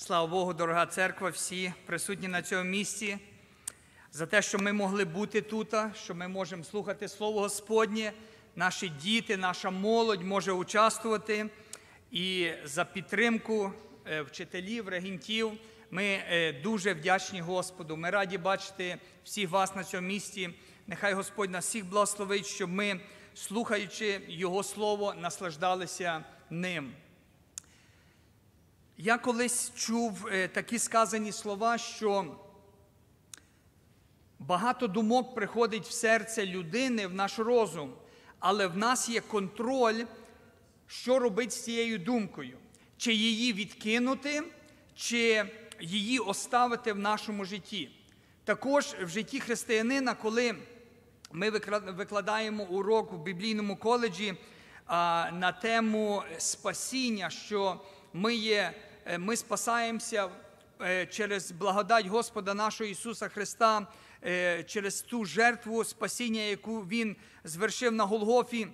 Слава 0.00 0.26
Богу, 0.26 0.54
дорога 0.54 0.86
церква, 0.86 1.30
всі 1.30 1.72
присутні 1.86 2.28
на 2.28 2.42
цьому 2.42 2.64
місці, 2.64 3.18
за 4.12 4.26
те, 4.26 4.42
що 4.42 4.58
ми 4.58 4.72
могли 4.72 5.04
бути 5.04 5.40
тут, 5.40 5.74
що 5.94 6.14
ми 6.14 6.28
можемо 6.28 6.64
слухати 6.64 7.08
Слово 7.08 7.40
Господнє, 7.40 8.12
наші 8.56 8.88
діти, 8.88 9.36
наша 9.36 9.70
молодь 9.70 10.22
може 10.22 10.52
участвувати. 10.52 11.50
І 12.10 12.50
за 12.64 12.84
підтримку 12.84 13.72
е, 14.06 14.22
вчителів, 14.22 14.88
регентів. 14.88 15.52
Ми 15.90 16.04
е, 16.04 16.52
дуже 16.52 16.94
вдячні 16.94 17.40
Господу. 17.40 17.96
Ми 17.96 18.10
раді 18.10 18.38
бачити 18.38 18.98
всіх 19.24 19.50
вас 19.50 19.76
на 19.76 19.84
цьому 19.84 20.08
місці. 20.08 20.50
Нехай 20.86 21.14
Господь 21.14 21.50
нас 21.50 21.66
всіх 21.66 21.86
благословить, 21.86 22.46
щоб 22.46 22.70
ми, 22.70 23.00
слухаючи 23.34 24.20
Його 24.28 24.62
Слово, 24.62 25.14
наслаждалися 25.14 26.24
ним. 26.50 26.92
Я 29.00 29.18
колись 29.18 29.72
чув 29.74 30.26
е, 30.32 30.48
такі 30.48 30.78
сказані 30.78 31.32
слова, 31.32 31.78
що 31.78 32.36
багато 34.38 34.86
думок 34.86 35.34
приходить 35.34 35.86
в 35.86 35.92
серце 35.92 36.46
людини, 36.46 37.06
в 37.06 37.14
наш 37.14 37.38
розум, 37.38 37.92
але 38.38 38.66
в 38.66 38.76
нас 38.76 39.08
є 39.08 39.20
контроль, 39.20 40.04
що 40.86 41.18
робити 41.18 41.50
з 41.50 41.64
цією 41.64 41.98
думкою, 41.98 42.58
чи 42.96 43.14
її 43.14 43.52
відкинути, 43.52 44.42
чи 44.94 45.44
її 45.80 46.18
оставити 46.18 46.92
в 46.92 46.98
нашому 46.98 47.44
житті. 47.44 47.90
Також 48.44 48.84
в 49.02 49.08
житті 49.08 49.40
християнина, 49.40 50.14
коли 50.14 50.54
ми 51.32 51.50
викладаємо 51.70 52.64
урок 52.64 53.12
у 53.12 53.16
біблійному 53.16 53.76
коледжі 53.76 54.34
на 55.32 55.58
тему 55.62 56.22
спасіння, 56.38 57.30
що 57.30 57.80
ми 58.12 58.34
є, 58.34 58.74
ми 59.16 59.36
спасаємося 59.36 60.28
е, 60.80 61.06
через 61.06 61.52
благодать 61.52 62.06
Господа 62.06 62.54
нашого 62.54 62.90
Ісуса 62.90 63.28
Христа, 63.28 63.86
е, 64.24 64.64
через 64.64 65.02
ту 65.02 65.24
жертву 65.24 65.84
спасіння, 65.84 66.40
яку 66.40 66.80
Він 66.80 67.16
звершив 67.44 67.92
на 67.92 68.04
Голгофі. 68.04 68.68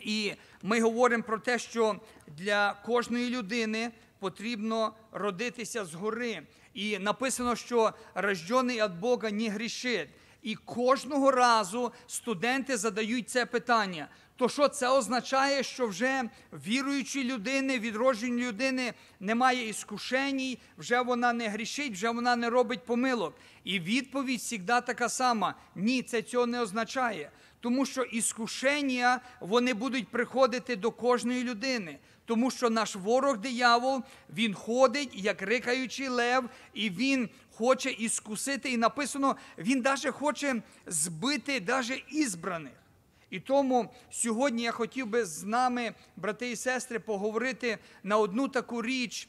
І 0.00 0.32
ми 0.62 0.80
говоримо 0.80 1.22
про 1.22 1.38
те, 1.38 1.58
що 1.58 2.00
для 2.26 2.72
кожної 2.72 3.30
людини 3.30 3.90
потрібно 4.18 4.94
родитися 5.12 5.84
згори. 5.84 6.42
І 6.74 6.98
написано, 6.98 7.56
що 7.56 7.92
рождений 8.14 8.82
від 8.82 8.98
Бога 8.98 9.30
не 9.30 9.48
грішить. 9.48 10.08
І 10.42 10.54
кожного 10.54 11.30
разу 11.30 11.92
студенти 12.06 12.76
задають 12.76 13.30
це 13.30 13.46
питання. 13.46 14.08
То 14.36 14.48
що 14.48 14.68
це 14.68 14.88
означає, 14.88 15.62
що 15.62 15.86
вже 15.86 16.22
віруючої 16.52 17.24
людини, 17.24 17.78
відроджені 17.78 18.42
людини 18.42 18.94
немає 19.20 19.68
іскушеній, 19.68 20.58
вже 20.78 21.00
вона 21.00 21.32
не 21.32 21.48
грішить, 21.48 21.92
вже 21.92 22.10
вона 22.10 22.36
не 22.36 22.50
робить 22.50 22.84
помилок. 22.84 23.34
І 23.64 23.80
відповідь 23.80 24.40
завжди 24.40 24.80
така 24.86 25.08
сама: 25.08 25.54
ні, 25.74 26.02
це 26.02 26.22
цього 26.22 26.46
не 26.46 26.60
означає. 26.60 27.30
Тому 27.60 27.86
що 27.86 28.02
іскушення 28.02 29.20
вони 29.40 29.74
будуть 29.74 30.08
приходити 30.08 30.76
до 30.76 30.90
кожної 30.90 31.44
людини. 31.44 31.98
Тому 32.26 32.50
що 32.50 32.70
наш 32.70 32.96
ворог 32.96 33.38
диявол, 33.38 34.02
він 34.34 34.54
ходить, 34.54 35.10
як 35.12 35.42
рикаючий 35.42 36.08
лев, 36.08 36.48
і 36.74 36.90
він 36.90 37.28
хоче 37.52 37.90
іскусити. 37.90 38.72
І 38.72 38.76
написано, 38.76 39.36
він 39.58 39.80
навіть 39.80 40.06
хоче 40.06 40.62
збити 40.86 41.60
навіть 41.60 42.04
ізбраних. 42.08 42.83
І 43.30 43.40
тому 43.40 43.90
сьогодні 44.10 44.62
я 44.62 44.72
хотів 44.72 45.06
би 45.06 45.24
з 45.24 45.44
нами, 45.44 45.94
брати 46.16 46.50
і 46.50 46.56
сестри, 46.56 46.98
поговорити 46.98 47.78
на 48.02 48.18
одну 48.18 48.48
таку 48.48 48.82
річ. 48.82 49.28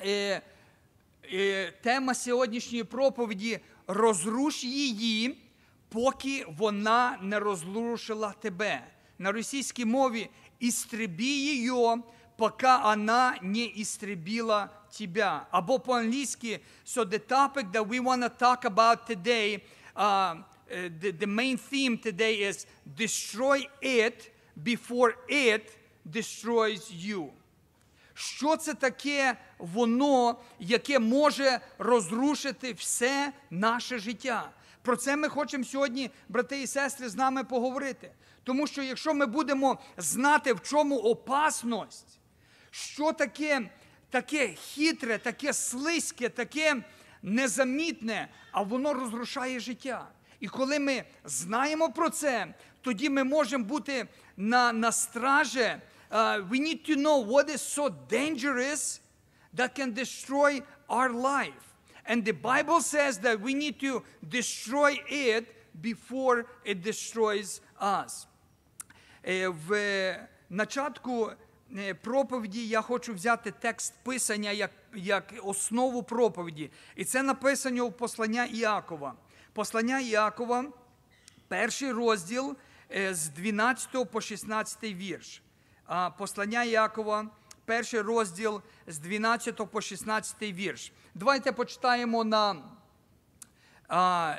Е, 0.00 0.42
е, 1.32 1.72
Тема 1.82 2.14
сьогоднішньої 2.14 2.84
проповіді 2.84 3.60
розруш 3.86 4.64
її, 4.64 5.38
поки 5.88 6.46
вона 6.58 7.18
не 7.22 7.38
розрушила 7.38 8.34
тебе. 8.40 8.86
На 9.18 9.32
російській 9.32 9.84
мові 9.84 10.30
істреби 10.60 11.24
її, 11.24 11.70
поки 12.36 12.66
вона 12.84 13.38
не 13.42 13.64
істребила 13.64 14.70
тебя. 14.98 15.46
Або 15.50 15.80
по-англійськи, 15.80 16.60
so 16.86 17.04
the 17.04 17.18
topic 17.18 17.70
that 17.72 17.88
we 17.88 18.00
want 18.00 18.22
to 18.22 18.30
talk 18.42 18.64
about 18.64 18.98
today, 19.06 19.60
uh, 19.96 20.36
the, 20.68 21.10
the 21.10 21.26
main 21.26 21.56
theme 21.56 21.98
today 21.98 22.34
is 22.34 22.66
destroy 22.96 23.66
it 23.82 24.30
before 24.62 25.14
it 25.28 25.76
destroys 26.10 26.90
you. 26.92 27.30
Що 28.14 28.56
це 28.56 28.74
таке 28.74 29.36
воно, 29.58 30.40
яке 30.58 30.98
може 30.98 31.60
розрушити 31.78 32.72
все 32.72 33.32
наше 33.50 33.98
життя? 33.98 34.50
Про 34.82 34.96
це 34.96 35.16
ми 35.16 35.28
хочемо 35.28 35.64
сьогодні, 35.64 36.10
брати 36.28 36.62
і 36.62 36.66
сестри, 36.66 37.08
з 37.08 37.14
нами 37.14 37.44
поговорити. 37.44 38.10
Тому 38.44 38.66
що 38.66 38.82
якщо 38.82 39.14
ми 39.14 39.26
будемо 39.26 39.78
знати, 39.96 40.52
в 40.52 40.60
чому 40.60 40.96
опасність, 40.98 42.18
що 42.70 43.12
таке 43.12 43.70
таке 44.10 44.54
хитре, 44.54 45.18
таке 45.18 45.52
слизьке, 45.52 46.28
таке 46.28 46.84
незамітне, 47.22 48.28
а 48.52 48.62
воно 48.62 48.94
розрушає 48.94 49.60
життя. 49.60 50.08
І 50.44 50.48
коли 50.48 50.78
ми 50.78 51.04
знаємо 51.24 51.90
про 51.90 52.10
це, 52.10 52.54
тоді 52.80 53.10
ми 53.10 53.24
можемо 53.24 53.64
бути 53.64 54.06
на 54.36 54.72
на 54.72 54.92
стражі. 54.92 55.76
Uh, 56.10 56.48
we 56.48 56.58
need 56.60 56.90
to 56.90 56.96
know 56.96 57.26
what 57.26 57.46
is 57.48 57.62
so 57.78 57.84
dangerous 58.10 59.00
that 59.58 59.70
can 59.78 59.90
destroy 59.94 60.62
our 60.88 61.10
life. 61.32 61.64
And 62.10 62.18
the 62.30 62.36
Bible 62.52 62.80
says 62.94 63.12
that 63.26 63.36
we 63.46 63.52
need 63.54 63.76
to 63.86 63.92
destroy 64.38 64.92
it 65.30 65.44
before 65.90 66.36
it 66.70 66.78
destroys 66.90 67.60
us. 67.80 68.26
В 69.66 69.68
начатку 70.50 71.30
проповіді 72.02 72.68
я 72.68 72.80
хочу 72.80 73.14
взяти 73.14 73.50
текст 73.50 73.94
Писання 74.02 74.50
як 74.50 74.70
як 74.94 75.34
основу 75.42 76.02
проповіді. 76.02 76.70
І 76.96 77.04
це 77.04 77.22
написано 77.22 77.86
в 77.86 77.92
послання 77.92 78.44
Іакова. 78.44 79.14
Послання 79.54 80.00
Іакова, 80.00 80.64
перший 81.48 81.92
розділ 81.92 82.56
з 83.10 83.28
12 83.28 84.10
по 84.10 84.20
16 84.20 84.82
вірш. 84.82 85.42
Послання 86.18 86.64
Іакова, 86.64 87.26
перший 87.64 88.00
розділ 88.00 88.62
з 88.86 88.98
12 88.98 89.70
по 89.70 89.80
16 89.80 90.42
вірш. 90.42 90.92
Давайте 91.14 91.52
почитаємо 91.52 92.24
на. 92.24 92.56
А, 93.88 94.34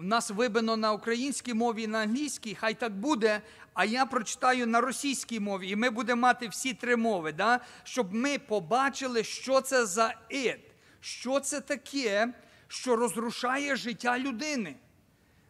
нас 0.00 0.30
вибено 0.30 0.76
на 0.76 0.92
українській 0.92 1.54
мові 1.54 1.82
і 1.82 1.86
на 1.86 1.98
англійській, 1.98 2.54
хай 2.54 2.74
так 2.74 2.92
буде, 2.92 3.40
а 3.74 3.84
я 3.84 4.06
прочитаю 4.06 4.66
на 4.66 4.80
російській 4.80 5.40
мові, 5.40 5.68
і 5.68 5.76
ми 5.76 5.90
будемо 5.90 6.22
мати 6.22 6.48
всі 6.48 6.74
три 6.74 6.96
мови, 6.96 7.32
да? 7.32 7.60
щоб 7.84 8.14
ми 8.14 8.38
побачили, 8.38 9.24
що 9.24 9.60
це 9.60 9.86
за 9.86 10.14
ід, 10.28 10.60
що 11.00 11.40
це 11.40 11.60
таке, 11.60 12.34
що 12.70 12.96
розрушає 12.96 13.76
життя 13.76 14.18
людини. 14.18 14.76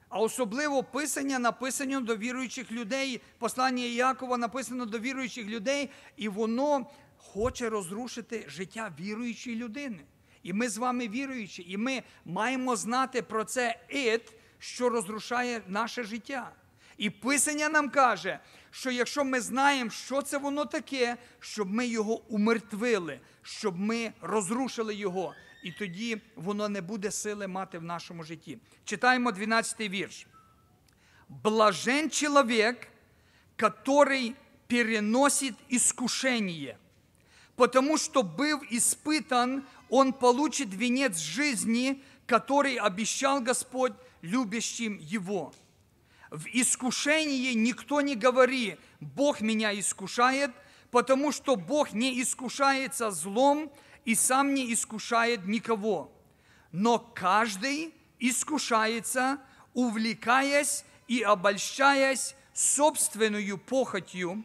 А 0.08 0.18
особливо 0.18 0.82
писання 0.82 1.38
написано 1.38 2.00
до 2.00 2.16
віруючих 2.16 2.72
людей, 2.72 3.20
послання 3.38 3.84
Якова 3.84 4.36
написано 4.36 4.86
до 4.86 4.98
віруючих 4.98 5.46
людей, 5.46 5.90
і 6.16 6.28
воно 6.28 6.86
хоче 7.16 7.68
розрушити 7.68 8.44
життя 8.48 8.92
віруючої 9.00 9.56
людини. 9.56 10.00
І 10.42 10.52
ми 10.52 10.68
з 10.68 10.78
вами 10.78 11.08
віруючі, 11.08 11.66
і 11.68 11.76
ми 11.76 12.02
маємо 12.24 12.76
знати 12.76 13.22
про 13.22 13.44
це 13.44 13.80
ід, 13.88 14.32
що 14.58 14.88
розрушає 14.88 15.62
наше 15.68 16.04
життя. 16.04 16.50
І 16.96 17.10
Писання 17.10 17.68
нам 17.68 17.88
каже, 17.88 18.38
що 18.70 18.90
якщо 18.90 19.24
ми 19.24 19.40
знаємо, 19.40 19.90
що 19.90 20.22
це 20.22 20.38
воно 20.38 20.64
таке, 20.64 21.16
щоб 21.40 21.70
ми 21.70 21.86
його 21.86 22.20
умертвили, 22.28 23.20
щоб 23.42 23.78
ми 23.78 24.12
розрушили 24.20 24.94
його, 24.94 25.34
і 25.63 25.71
тоді 25.71 26.21
воно 26.35 26.69
не 26.69 26.81
буде 26.81 27.11
сили 27.11 27.47
мати 27.47 27.77
в 27.77 27.83
нашому 27.83 28.23
житті. 28.23 28.57
Читаємо 28.83 29.31
12 29.31 29.79
вірш. 29.79 30.27
Блажен 31.29 32.09
чоловік, 32.09 32.87
который 33.57 34.35
переносит 34.67 35.55
искушение, 35.69 36.77
потому 37.55 37.97
что, 37.97 38.21
был 38.21 38.61
испытан, 38.69 39.63
он 39.89 40.13
получит 40.13 40.73
венец 40.73 41.17
жизни, 41.17 42.03
который 42.27 42.75
обещал 42.75 43.41
Господь 43.41 43.93
любящим 44.21 44.97
его. 44.99 45.53
В 46.31 46.45
искушении 46.53 47.53
никто 47.53 48.01
не 48.01 48.15
говори, 48.15 48.77
Бог 48.99 49.41
меня 49.41 49.77
искушает, 49.79 50.51
потому 50.91 51.31
что 51.31 51.55
Бог 51.55 51.93
не 51.93 52.21
искушается 52.21 53.11
злом 53.11 53.71
и 54.05 54.15
сам 54.15 54.53
не 54.53 54.73
искушает 54.73 55.45
никого. 55.45 56.11
Но 56.71 56.99
каждый 56.99 57.93
искушается, 58.19 59.39
увлекаясь 59.73 60.85
и 61.07 61.21
обольщаясь 61.21 62.35
собственную 62.53 63.57
похотью. 63.57 64.43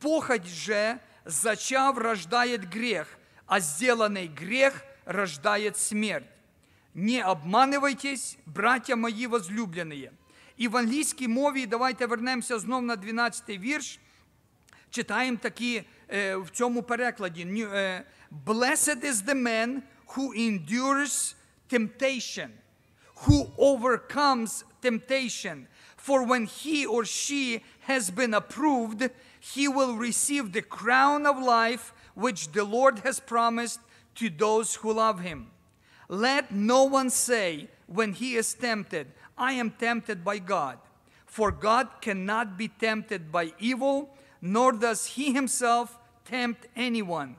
Похоть 0.00 0.46
же, 0.46 0.98
зачав, 1.24 1.98
рождает 1.98 2.68
грех, 2.68 3.18
а 3.46 3.60
сделанный 3.60 4.28
грех 4.28 4.82
рождает 5.04 5.76
смерть. 5.76 6.26
Не 6.94 7.22
обманывайтесь, 7.22 8.38
братья 8.46 8.96
мої 8.96 9.26
возлюблені. 9.26 10.10
І 10.56 10.68
в 10.68 10.76
англійській 10.76 11.28
мові, 11.28 11.66
давайте 11.66 12.06
вернемося 12.06 12.58
знов 12.58 12.82
на 12.82 12.96
12 12.96 13.48
вірш. 13.48 13.98
Читаємо 14.90 15.38
такі 15.42 15.76
е, 15.76 15.84
в 16.08 16.50
цьому 16.52 16.82
перекладі. 16.82 17.44
Ню- 17.44 17.74
е, 17.74 18.04
Blessed 18.44 19.04
is 19.04 19.22
the 19.22 19.34
man 19.34 19.82
who 20.14 20.32
endures 20.32 21.34
temptation, 21.68 22.50
who 23.24 23.46
overcomes 23.58 24.64
temptation. 24.82 25.66
For 25.96 26.22
when 26.22 26.46
he 26.46 26.84
or 26.84 27.04
she 27.04 27.62
has 27.88 28.10
been 28.10 28.34
approved, 28.34 29.10
he 29.54 29.68
will 29.68 29.96
receive 29.96 30.52
the 30.52 30.62
crown 30.62 31.26
of 31.26 31.36
life 31.38 31.92
which 32.14 32.52
the 32.52 32.64
Lord 32.64 32.98
has 33.06 33.20
promised 33.20 33.80
to 34.16 34.28
those 34.30 34.74
who 34.76 34.92
love 34.92 35.20
him. 35.20 35.50
Let 36.08 36.52
no 36.52 36.84
one 36.84 37.10
say 37.10 37.68
when 37.86 38.12
he 38.12 38.36
is 38.36 38.52
tempted, 38.54 39.06
I 39.38 39.52
am 39.52 39.70
tempted 39.70 40.22
by 40.24 40.38
God. 40.38 40.78
For 41.26 41.50
God 41.50 41.88
cannot 42.00 42.56
be 42.58 42.68
tempted 42.68 43.32
by 43.32 43.52
evil, 43.58 44.14
nor 44.40 44.72
does 44.72 45.06
he 45.06 45.32
himself 45.32 45.97
tempt 46.28 46.66
anyone. 46.76 47.36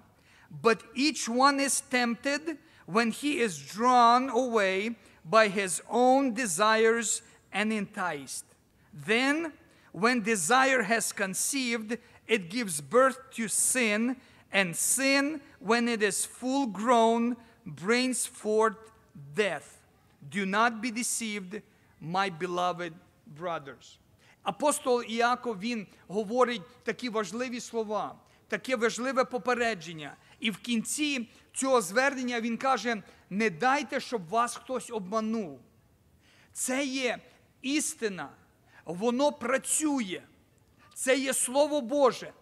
But 0.61 0.83
each 0.93 1.27
one 1.27 1.59
is 1.59 1.81
tempted 1.81 2.57
when 2.85 3.11
he 3.11 3.39
is 3.39 3.57
drawn 3.57 4.29
away 4.29 4.95
by 5.23 5.47
his 5.47 5.81
own 5.89 6.33
desires 6.33 7.21
and 7.51 7.73
enticed. 7.73 8.45
Then, 8.93 9.53
when 9.91 10.21
desire 10.21 10.83
has 10.83 11.11
conceived, 11.11 11.97
it 12.27 12.49
gives 12.49 12.81
birth 12.81 13.17
to 13.31 13.47
sin, 13.47 14.17
and 14.51 14.75
sin, 14.75 15.41
when 15.59 15.87
it 15.87 16.01
is 16.01 16.25
full 16.25 16.67
grown, 16.67 17.37
brings 17.65 18.25
forth 18.25 18.77
death. 19.33 19.81
Do 20.29 20.45
not 20.45 20.81
be 20.81 20.91
deceived, 20.91 21.61
my 21.99 22.29
beloved 22.29 22.93
brothers. 23.25 23.97
Апостол 24.43 25.03
Іаков 25.03 25.59
він 25.59 25.87
говорить 26.07 26.61
такі 26.83 27.09
важливі 27.09 27.59
слова, 27.59 28.15
Таке 28.50 28.76
важливе 28.76 29.24
попередження. 29.24 30.16
І 30.40 30.50
в 30.50 30.56
кінці 30.56 31.28
цього 31.52 31.80
звернення 31.80 32.40
він 32.40 32.56
каже: 32.56 33.02
не 33.30 33.50
дайте, 33.50 34.00
щоб 34.00 34.28
вас 34.28 34.56
хтось 34.56 34.90
обманув. 34.90 35.60
Це 36.52 36.84
є 36.84 37.18
істина, 37.62 38.28
воно 38.84 39.32
працює. 39.32 40.22
Це 40.94 41.18
є 41.18 41.34
Слово 41.34 41.80
Боже. 41.80 42.32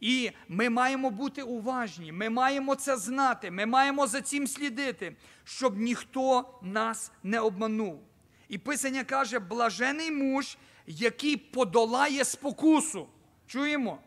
І 0.00 0.30
ми 0.48 0.70
маємо 0.70 1.10
бути 1.10 1.42
уважні, 1.42 2.12
ми 2.12 2.30
маємо 2.30 2.74
це 2.74 2.96
знати, 2.96 3.50
ми 3.50 3.66
маємо 3.66 4.06
за 4.06 4.20
цим 4.20 4.46
слідити, 4.46 5.16
щоб 5.44 5.78
ніхто 5.78 6.54
нас 6.62 7.12
не 7.22 7.40
обманув. 7.40 8.00
І 8.48 8.58
Писання 8.58 9.04
каже: 9.04 9.38
блажений 9.38 10.10
муж, 10.10 10.56
який 10.86 11.36
подолає 11.36 12.24
спокусу. 12.24 13.08
Чуємо? 13.46 13.98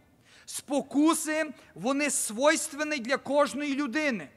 Спокуси, 0.52 1.54
вони 1.76 2.10
свойственні 2.10 2.98
для 2.98 3.18
кожної 3.18 3.76
людини. 3.76 4.30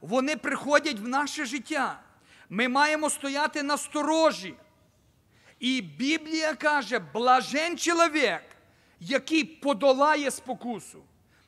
Вони 0.00 0.36
приходять 0.36 0.98
в 0.98 1.08
наше 1.08 1.44
життя. 1.44 2.00
Ми 2.48 2.68
маємо 2.68 3.10
стояти 3.10 3.62
на 3.62 3.78
сторожі. 3.78 4.54
І 5.60 5.80
Біблія 5.82 6.54
каже, 6.54 6.98
блажен 6.98 7.78
чоловік, 7.78 8.40
який 9.00 9.44
подолає 9.44 10.30
спокусу. 10.30 11.02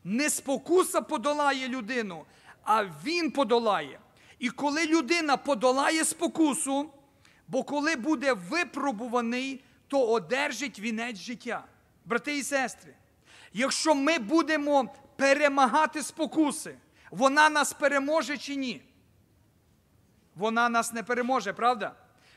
Не 0.05 0.31
спокуса 0.31 1.01
подолає 1.01 1.69
людину, 1.69 2.25
а 2.63 2.85
він 2.85 3.31
подолає. 3.31 4.01
І 4.39 4.51
коли 4.51 4.87
людина 4.87 5.37
подолає 5.37 6.05
спокусу, 6.05 6.91
бо 7.49 7.65
коли 7.65 7.97
буде 7.97 8.33
випробуваний, 8.33 9.65
то 9.89 10.07
одержить 10.07 10.81
вінець 10.81 11.19
життя. 11.19 11.65
Брати 12.05 12.39
і 12.39 12.43
сестри, 12.43 12.95
якщо 13.53 13.95
ми 13.95 14.19
будемо 14.19 14.95
перемагати 15.17 16.03
спокуси, 16.03 16.77
вона 17.11 17.49
нас 17.49 17.73
переможе 17.73 18.39
чи 18.39 18.57
ні? 18.57 18.83
Вона 20.35 20.69
нас 20.69 20.93
не 20.93 21.03
переможе, 21.03 21.53
правда? 21.53 21.95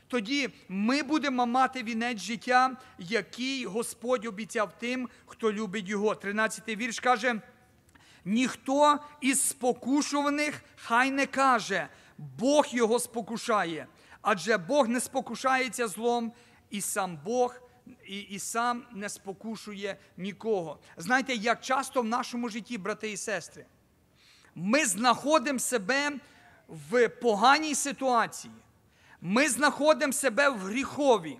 Тоді 0.07 0.49
ми 0.69 1.03
будемо 1.03 1.45
мати 1.45 1.83
вінець 1.83 2.19
життя, 2.19 2.77
який 2.97 3.65
Господь 3.65 4.25
обіцяв 4.25 4.79
тим, 4.79 5.09
хто 5.25 5.53
любить 5.53 5.89
його. 5.89 6.13
13-й 6.13 6.75
вірш 6.75 6.99
каже: 6.99 7.41
ніхто 8.25 8.99
із 9.21 9.41
спокушуваних 9.41 10.63
хай 10.75 11.11
не 11.11 11.25
каже, 11.25 11.87
Бог 12.17 12.67
його 12.71 12.99
спокушає, 12.99 13.87
адже 14.21 14.57
Бог 14.57 14.87
не 14.87 14.99
спокушається 14.99 15.87
злом, 15.87 16.31
і 16.69 16.81
сам 16.81 17.19
Бог. 17.25 17.55
І, 18.05 18.19
і 18.19 18.39
сам 18.39 18.85
не 18.91 19.09
спокушує 19.09 19.97
нікого. 20.17 20.79
Знаєте, 20.97 21.33
як 21.35 21.61
часто 21.61 22.01
в 22.01 22.05
нашому 22.05 22.49
житті, 22.49 22.77
брати 22.77 23.11
і 23.11 23.17
сестри, 23.17 23.65
ми 24.55 24.85
знаходимо 24.85 25.59
себе 25.59 26.11
в 26.67 27.09
поганій 27.09 27.75
ситуації. 27.75 28.53
Ми 29.21 29.49
знаходимо 29.49 30.13
себе 30.13 30.49
в 30.49 30.57
гріхові, 30.57 31.39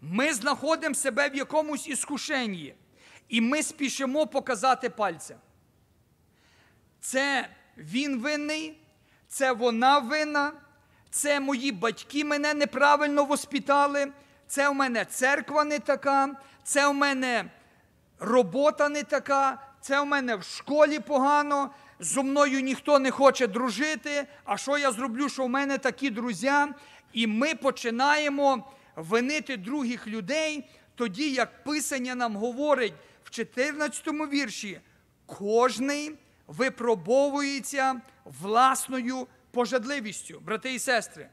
ми 0.00 0.32
знаходимо 0.34 0.94
себе 0.94 1.28
в 1.28 1.36
якомусь 1.36 1.86
іскушенні, 1.88 2.74
і 3.28 3.40
ми 3.40 3.62
спішимо 3.62 4.26
показати 4.26 4.90
пальцем. 4.90 5.36
Це 7.00 7.48
він 7.76 8.18
винний, 8.18 8.78
це 9.28 9.52
вона 9.52 9.98
винна, 9.98 10.52
це 11.10 11.40
мої 11.40 11.72
батьки 11.72 12.24
мене 12.24 12.54
неправильно 12.54 13.24
воспитали, 13.24 14.12
це 14.46 14.68
в 14.68 14.74
мене 14.74 15.04
церква 15.04 15.64
не 15.64 15.78
така, 15.78 16.28
це 16.64 16.88
в 16.88 16.94
мене 16.94 17.50
робота 18.18 18.88
не 18.88 19.02
така, 19.02 19.62
це 19.80 20.00
в 20.00 20.06
мене 20.06 20.36
в 20.36 20.42
школі 20.42 20.98
погано, 20.98 21.70
зо 22.00 22.22
мною 22.22 22.60
ніхто 22.60 22.98
не 22.98 23.10
хоче 23.10 23.46
дружити. 23.46 24.26
А 24.44 24.56
що 24.56 24.78
я 24.78 24.92
зроблю, 24.92 25.28
що 25.28 25.44
в 25.44 25.48
мене 25.48 25.78
такі 25.78 26.10
друзі? 26.10 26.52
І 27.12 27.26
ми 27.26 27.54
починаємо 27.54 28.72
винити 28.96 29.56
других 29.56 30.06
людей, 30.06 30.70
тоді 30.94 31.30
як 31.30 31.64
Писання 31.64 32.14
нам 32.14 32.36
говорить 32.36 32.94
в 33.24 33.30
14 33.30 34.08
вірші, 34.08 34.80
кожний 35.26 36.18
випробовується 36.46 38.00
власною 38.24 39.26
пожадливістю, 39.50 40.40
брати 40.40 40.74
і 40.74 40.78
сестри. 40.78 41.28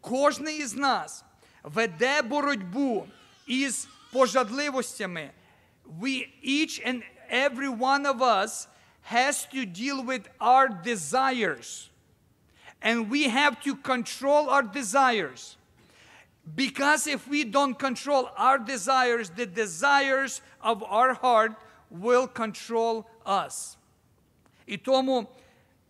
Кожний 0.00 0.58
із 0.58 0.76
нас 0.76 1.24
веде 1.63 2.21
боротьбу 2.21 3.07
із 3.47 3.87
пожадливостями. 4.11 5.31
We 5.99 6.27
each 6.43 6.79
and 6.85 7.03
every 7.31 7.69
one 7.69 8.05
of 8.05 8.21
us 8.21 8.67
has 9.01 9.45
to 9.53 9.65
deal 9.65 10.03
with 10.03 10.27
our 10.39 10.67
desires. 10.69 11.89
And 12.81 13.09
we 13.09 13.23
have 13.29 13.59
to 13.63 13.75
control 13.75 14.49
our 14.49 14.63
desires. 14.63 15.57
Because 16.55 17.07
if 17.07 17.27
we 17.27 17.43
don't 17.43 17.77
control 17.77 18.29
our 18.37 18.57
desires, 18.57 19.29
the 19.29 19.45
desires 19.45 20.41
of 20.61 20.83
our 20.83 21.13
heart 21.13 21.53
will 21.89 22.27
control 22.27 23.05
us. 23.25 23.77
І 24.67 24.77
тому 24.77 25.27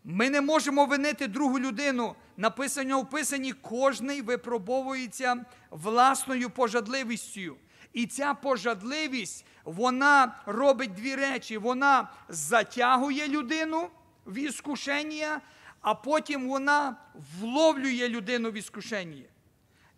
ми 0.04 0.30
не 0.30 0.40
можемо 0.40 0.86
винити 0.86 1.26
другу 1.26 1.58
людину. 1.58 2.14
Написано 2.36 3.00
в 3.00 3.10
Писанні, 3.10 3.52
кожний 3.52 4.22
випробовується 4.22 5.44
власною 5.70 6.50
пожадливістю. 6.50 7.56
І 7.92 8.06
ця 8.06 8.34
пожадливість, 8.34 9.46
вона 9.64 10.42
робить 10.46 10.94
дві 10.94 11.14
речі: 11.14 11.58
вона 11.58 12.08
затягує 12.28 13.28
людину 13.28 13.88
в 14.26 14.38
іскушення, 14.38 15.40
а 15.80 15.94
потім 15.94 16.48
вона 16.48 16.96
вловлює 17.40 18.08
людину 18.08 18.50
в 18.50 18.54
іскушення. 18.54 19.24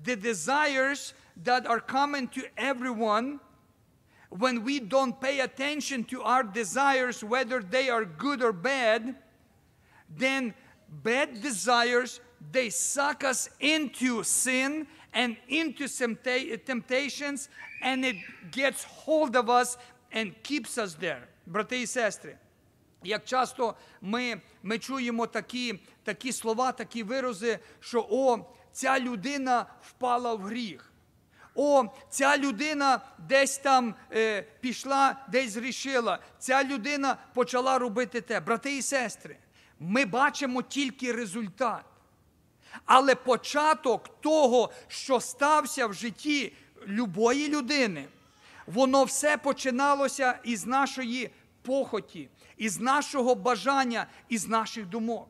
The 0.04 0.16
desires 0.16 1.14
that 1.44 1.66
are 1.66 1.80
common 1.80 2.28
to 2.36 2.42
everyone, 2.56 3.38
when 4.30 4.62
we 4.62 4.78
don't 4.80 5.14
pay 5.20 5.40
attention 5.40 6.04
to 6.12 6.22
our 6.22 6.42
desires, 6.42 7.24
whether 7.24 7.58
they 7.62 7.88
are 7.88 8.04
good 8.04 8.42
or 8.42 8.52
bad, 8.52 9.14
then 10.18 10.54
bad 11.04 11.40
desires 11.42 12.20
they 12.52 12.70
suck 12.70 13.24
us 13.24 13.50
into 13.60 14.22
sin 14.22 14.86
and 15.12 15.36
into 15.48 15.84
tempta- 15.84 16.64
temptations 16.64 17.48
and 17.82 18.04
it 18.04 18.16
gets 18.50 18.84
hold 18.84 19.36
of 19.36 19.48
us 19.48 19.78
and 20.12 20.32
keeps 20.42 20.78
us 20.78 20.94
there 20.94 21.22
брати 21.46 21.80
і 21.80 21.86
сестри 21.86 22.38
як 23.06 23.24
часто 23.24 23.74
ми, 24.00 24.40
ми 24.62 24.78
чуємо 24.78 25.26
такі, 25.26 25.80
такі 26.04 26.32
слова, 26.32 26.72
такі 26.72 27.02
вирази, 27.02 27.58
що 27.80 28.06
о, 28.10 28.38
ця 28.72 29.00
людина 29.00 29.66
впала 29.82 30.34
в 30.34 30.40
гріх. 30.40 30.92
О, 31.54 31.84
ця 32.10 32.38
людина 32.38 33.00
десь 33.18 33.58
там 33.58 33.94
е, 34.12 34.42
пішла, 34.42 35.26
десь 35.28 35.50
зрішила. 35.50 36.18
Ця 36.38 36.64
людина 36.64 37.16
почала 37.34 37.78
робити 37.78 38.20
те. 38.20 38.40
Брати 38.40 38.76
і 38.76 38.82
сестри, 38.82 39.36
ми 39.80 40.04
бачимо 40.04 40.62
тільки 40.62 41.12
результат. 41.12 41.84
Але 42.84 43.14
початок 43.14 44.20
того, 44.20 44.70
що 44.88 45.20
стався 45.20 45.86
в 45.86 45.94
житті 45.94 46.52
любої 46.86 47.48
людини, 47.48 48.08
воно 48.66 49.04
все 49.04 49.36
починалося 49.36 50.38
із 50.44 50.66
нашої 50.66 51.30
похоті, 51.62 52.28
із 52.56 52.80
нашого 52.80 53.34
бажання, 53.34 54.06
із 54.28 54.48
наших 54.48 54.86
думок. 54.86 55.28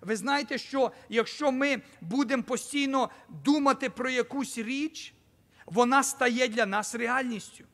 Ви 0.00 0.16
знаєте, 0.16 0.58
що 0.58 0.92
якщо 1.08 1.52
ми 1.52 1.82
будемо 2.00 2.42
постійно 2.42 3.10
думати 3.28 3.90
про 3.90 4.10
якусь 4.10 4.58
річ, 4.58 5.14
вона 5.66 6.02
стає 6.02 6.48
для 6.48 6.66
нас 6.66 6.94
реальністю. 6.94 7.64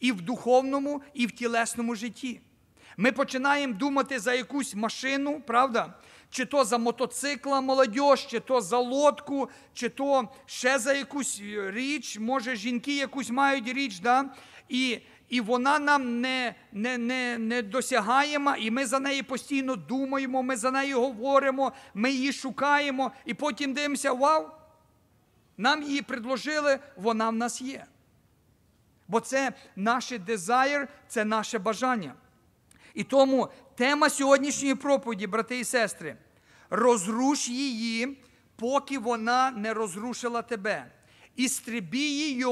І 0.00 0.12
в 0.12 0.20
духовному, 0.20 1.02
і 1.14 1.26
в 1.26 1.30
тілесному 1.32 1.94
житті. 1.94 2.40
Ми 2.96 3.12
починаємо 3.12 3.74
думати 3.74 4.18
за 4.18 4.34
якусь 4.34 4.74
машину, 4.74 5.42
правда? 5.46 5.94
Чи 6.30 6.44
то 6.44 6.64
за 6.64 6.78
мотоцикла 6.78 7.60
молодь, 7.60 8.18
чи 8.28 8.40
то 8.40 8.60
за 8.60 8.78
лодку, 8.78 9.50
чи 9.74 9.88
то 9.88 10.28
ще 10.46 10.78
за 10.78 10.92
якусь 10.92 11.42
річ, 11.68 12.18
може, 12.18 12.56
жінки 12.56 12.96
якусь 12.96 13.30
мають 13.30 13.68
річ, 13.68 13.98
да? 13.98 14.24
і 14.68 14.98
і 15.28 15.40
вона 15.40 15.78
нам 15.78 16.20
не 16.20 16.54
не, 16.72 16.98
не, 16.98 17.38
не 17.38 17.62
досягаємо, 17.62 18.56
і 18.56 18.70
ми 18.70 18.86
за 18.86 18.98
неї 18.98 19.22
постійно 19.22 19.76
думаємо, 19.76 20.42
ми 20.42 20.56
за 20.56 20.70
нею 20.70 21.00
говоримо, 21.00 21.72
ми 21.94 22.10
її 22.10 22.32
шукаємо, 22.32 23.12
і 23.24 23.34
потім 23.34 23.72
дивимося, 23.72 24.12
вау, 24.12 24.46
нам 25.56 25.82
її 25.82 26.02
предложили, 26.02 26.78
вона 26.96 27.30
в 27.30 27.34
нас 27.34 27.62
є. 27.62 27.86
Бо 29.08 29.20
це 29.20 29.52
наше 29.76 30.18
дезайр, 30.18 30.88
це 31.08 31.24
наше 31.24 31.58
бажання. 31.58 32.14
І 32.96 33.04
тому 33.04 33.48
тема 33.74 34.10
сьогоднішньої 34.10 34.74
проповіді, 34.74 35.26
брати 35.26 35.58
і 35.58 35.64
сестри, 35.64 36.16
розруш 36.70 37.48
її, 37.48 38.18
поки 38.56 38.98
вона 38.98 39.50
не 39.50 39.74
розрушила 39.74 40.42
тебе. 40.42 40.92
Істребі 41.36 41.98
її, 41.98 42.44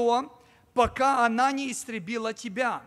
поки 0.73 1.03
вона 1.03 1.51
не 1.51 1.65
істребила 1.65 2.33
тебе. 2.33 2.81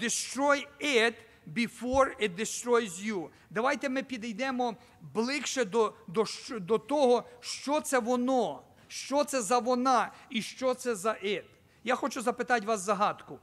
Destroy 0.00 0.66
it 0.80 1.14
before 1.54 2.08
it 2.22 2.36
destroys 2.40 3.04
you. 3.04 3.28
Давайте 3.50 3.88
ми 3.88 4.02
підійдемо 4.02 4.76
ближче 5.00 5.64
до, 5.64 5.94
до, 6.08 6.24
до 6.60 6.78
того, 6.78 7.24
що 7.40 7.80
це 7.80 7.98
воно, 7.98 8.62
що 8.88 9.24
це 9.24 9.42
за 9.42 9.58
вона 9.58 10.12
і 10.30 10.42
що 10.42 10.74
це 10.74 10.94
за 10.94 11.10
it. 11.10 11.42
Я 11.84 11.94
хочу 11.94 12.22
запитати 12.22 12.66
вас 12.66 12.80
загадку. 12.80 13.38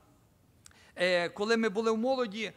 Е, 0.95 1.29
Коли 1.29 1.57
ми 1.57 1.69
були 1.69 1.91
в 1.91 1.97
молоді, 1.97 2.43
е, 2.45 2.53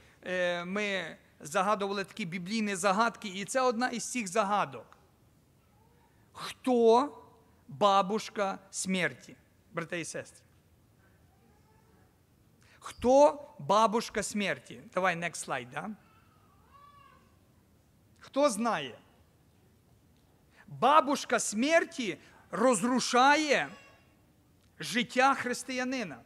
ми 0.64 1.16
загадували 1.40 2.04
такі 2.04 2.24
біблійні 2.24 2.76
загадки, 2.76 3.28
і 3.28 3.44
це 3.44 3.60
одна 3.60 3.88
із 3.88 4.10
цих 4.10 4.28
загадок. 4.28 4.98
Хто 6.32 7.16
бабушка 7.68 8.58
смерті, 8.70 9.36
брати 9.72 10.00
і 10.00 10.04
сестри? 10.04 10.44
Хто 12.78 13.48
бабушка 13.58 14.22
смерті? 14.22 14.80
Давай 14.94 15.16
next 15.16 15.46
slide, 15.46 15.70
да? 15.70 15.90
Хто 18.18 18.50
знає? 18.50 18.98
Бабушка 20.66 21.38
смерті 21.38 22.18
розрушає 22.50 23.68
життя 24.80 25.34
християнина. 25.34 26.18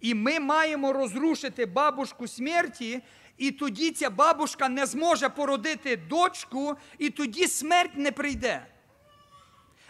І 0.00 0.14
ми 0.14 0.40
маємо 0.40 0.92
розрушити 0.92 1.66
бабушку 1.66 2.28
смерті, 2.28 3.02
і 3.36 3.50
тоді 3.50 3.90
ця 3.90 4.10
бабушка 4.10 4.68
не 4.68 4.86
зможе 4.86 5.28
породити 5.28 5.96
дочку, 5.96 6.76
і 6.98 7.10
тоді 7.10 7.46
смерть 7.48 7.96
не 7.96 8.12
прийде. 8.12 8.66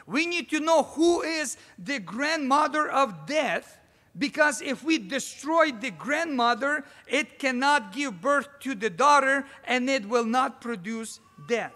We 0.07 0.27
need 0.27 0.53
to 0.53 0.61
know 0.61 0.83
who 0.95 1.25
is 1.25 1.59
the 1.79 1.99
grandmother 1.99 2.85
of 3.03 3.27
death, 3.27 3.67
because 4.15 4.63
if 4.63 4.85
we 4.85 4.99
destroy 4.99 5.73
the 5.73 5.91
grandmother, 5.91 6.85
it 7.09 7.39
cannot 7.39 7.93
give 7.93 8.21
birth 8.21 8.49
to 8.61 8.75
the 8.75 8.91
daughter, 8.91 9.45
and 9.65 9.91
it 9.91 10.09
will 10.09 10.25
not 10.25 10.61
produce 10.61 11.21
death. 11.49 11.73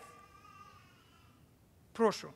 Прошу. 1.93 2.33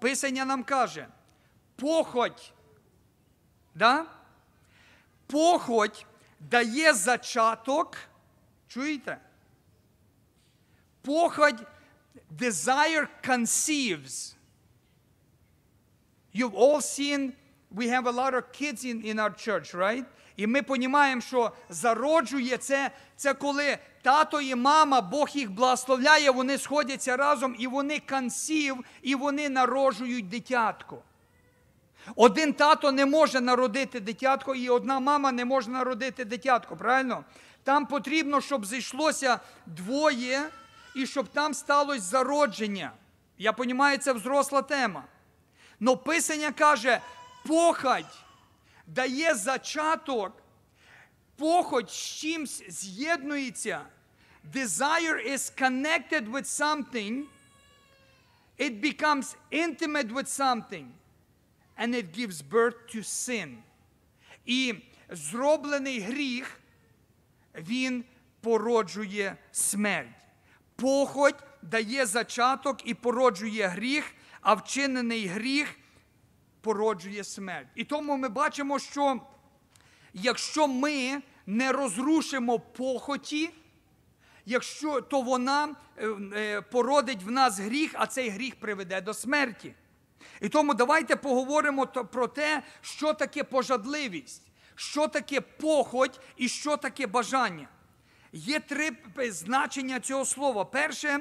Писання 0.00 0.44
нам 0.44 0.64
каже, 0.64 1.06
похоть, 1.76 2.52
да? 3.74 4.06
Похоть 5.26 6.06
дає 6.40 6.92
зачаток, 6.92 7.96
чуєте? 8.68 9.18
Похоть, 11.02 11.62
desire 12.30 13.08
conceives. 13.22 14.34
You've 16.32 16.54
all 16.54 16.80
seen, 16.80 17.32
we 17.70 17.88
have 17.88 18.06
a 18.06 18.10
lot 18.10 18.34
of 18.34 18.50
kids 18.52 18.84
in, 18.84 19.02
in 19.02 19.18
our 19.18 19.30
church, 19.30 19.74
right? 19.74 20.04
І 20.36 20.46
ми 20.46 20.60
розуміємо, 20.60 21.20
що 21.20 21.52
зароджує 21.68 22.56
це, 22.56 22.90
це 23.16 23.34
коли 23.34 23.78
тато 24.02 24.40
і 24.40 24.54
мама, 24.54 25.00
Бог 25.00 25.28
їх 25.34 25.50
благословляє, 25.50 26.30
вони 26.30 26.58
сходяться 26.58 27.16
разом 27.16 27.56
і 27.58 27.66
вони 27.66 28.00
консів, 28.00 28.84
і 29.02 29.14
вони 29.14 29.48
народжують 29.48 30.28
дитятко. 30.28 31.02
Один 32.16 32.52
тато 32.52 32.92
не 32.92 33.06
може 33.06 33.40
народити 33.40 34.00
дитятко, 34.00 34.54
і 34.54 34.68
одна 34.68 35.00
мама 35.00 35.32
не 35.32 35.44
може 35.44 35.70
народити 35.70 36.24
дитятко, 36.24 36.76
правильно? 36.76 37.24
Там 37.62 37.86
потрібно, 37.86 38.40
щоб 38.40 38.66
зійшлося 38.66 39.40
двоє, 39.66 40.48
і 40.96 41.06
щоб 41.06 41.28
там 41.28 41.54
сталося 41.54 42.00
зародження. 42.00 42.92
Я 43.38 43.52
розумію, 43.52 43.98
це 43.98 44.12
взросла 44.12 44.62
тема. 44.62 45.04
Но 45.80 45.96
Писання 45.96 46.52
каже, 46.52 47.00
похоть 47.46 48.24
дає 48.86 49.34
зачаток, 49.34 50.32
похоть 51.36 51.90
з 51.90 51.94
чимсь 51.94 52.62
з'єднується. 52.68 53.80
Desire 54.52 55.18
is 55.26 55.50
connected 55.62 56.30
with 56.30 56.44
something, 56.44 57.24
it 58.58 58.82
becomes 58.82 59.36
intimate 59.50 60.12
with 60.12 60.28
something 60.28 60.86
and 61.78 61.94
it 61.94 62.12
gives 62.12 62.42
birth 62.42 62.96
to 62.96 63.02
sin. 63.02 63.56
І 64.46 64.74
зроблений 65.10 66.00
гріх, 66.00 66.60
він 67.54 68.04
породжує 68.40 69.36
смерть. 69.52 70.26
Похоть 70.76 71.42
дає 71.62 72.06
зачаток 72.06 72.88
і 72.88 72.94
породжує 72.94 73.66
гріх, 73.66 74.14
а 74.40 74.54
вчинений 74.54 75.26
гріх 75.26 75.76
породжує 76.60 77.24
смерть. 77.24 77.68
І 77.74 77.84
тому 77.84 78.16
ми 78.16 78.28
бачимо, 78.28 78.78
що 78.78 79.20
якщо 80.14 80.68
ми 80.68 81.22
не 81.46 81.72
розрушимо 81.72 82.58
похоті, 82.58 83.50
якщо, 84.46 85.00
то 85.00 85.22
вона 85.22 85.76
породить 86.70 87.22
в 87.22 87.30
нас 87.30 87.58
гріх, 87.58 87.90
а 87.94 88.06
цей 88.06 88.28
гріх 88.28 88.56
приведе 88.56 89.00
до 89.00 89.14
смерті. 89.14 89.74
І 90.40 90.48
тому 90.48 90.74
давайте 90.74 91.16
поговоримо 91.16 91.86
про 91.86 92.28
те, 92.28 92.62
що 92.80 93.12
таке 93.12 93.44
пожадливість, 93.44 94.42
що 94.74 95.08
таке 95.08 95.40
похоть 95.40 96.20
і 96.36 96.48
що 96.48 96.76
таке 96.76 97.06
бажання. 97.06 97.68
Є 98.32 98.60
три 98.60 98.90
значення 99.30 100.00
цього 100.00 100.24
слова. 100.24 100.64
Перше, 100.64 101.20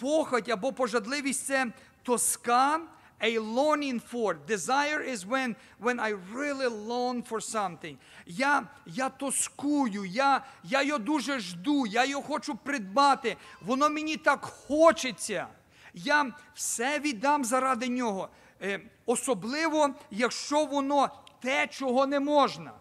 похоть 0.00 0.48
або 0.48 0.72
пожадливість 0.72 1.46
це 1.46 1.66
тоска, 2.02 2.80
a 3.20 3.38
longing 3.38 4.00
for. 4.00 4.34
Desire 4.34 5.02
is 5.02 5.26
when 5.26 5.56
when 5.78 6.00
I 6.00 6.10
really 6.32 6.68
long 6.68 7.22
for 7.22 7.40
something. 7.40 7.98
Я 8.26 8.68
я 8.86 9.08
тоскую, 9.10 10.04
я 10.04 10.44
я 10.64 10.82
його 10.82 10.98
дуже 10.98 11.40
жду, 11.40 11.86
я 11.86 12.04
його 12.04 12.22
хочу 12.22 12.54
придбати. 12.54 13.36
Воно 13.60 13.90
мені 13.90 14.16
так 14.16 14.44
хочеться. 14.44 15.46
Я 15.94 16.32
все 16.54 16.98
віддам 16.98 17.44
заради 17.44 17.88
нього. 17.88 18.28
Е, 18.62 18.80
особливо, 19.06 19.94
якщо 20.10 20.64
воно 20.64 21.08
те, 21.40 21.66
чого 21.66 22.06
не 22.06 22.20
можна. 22.20 22.72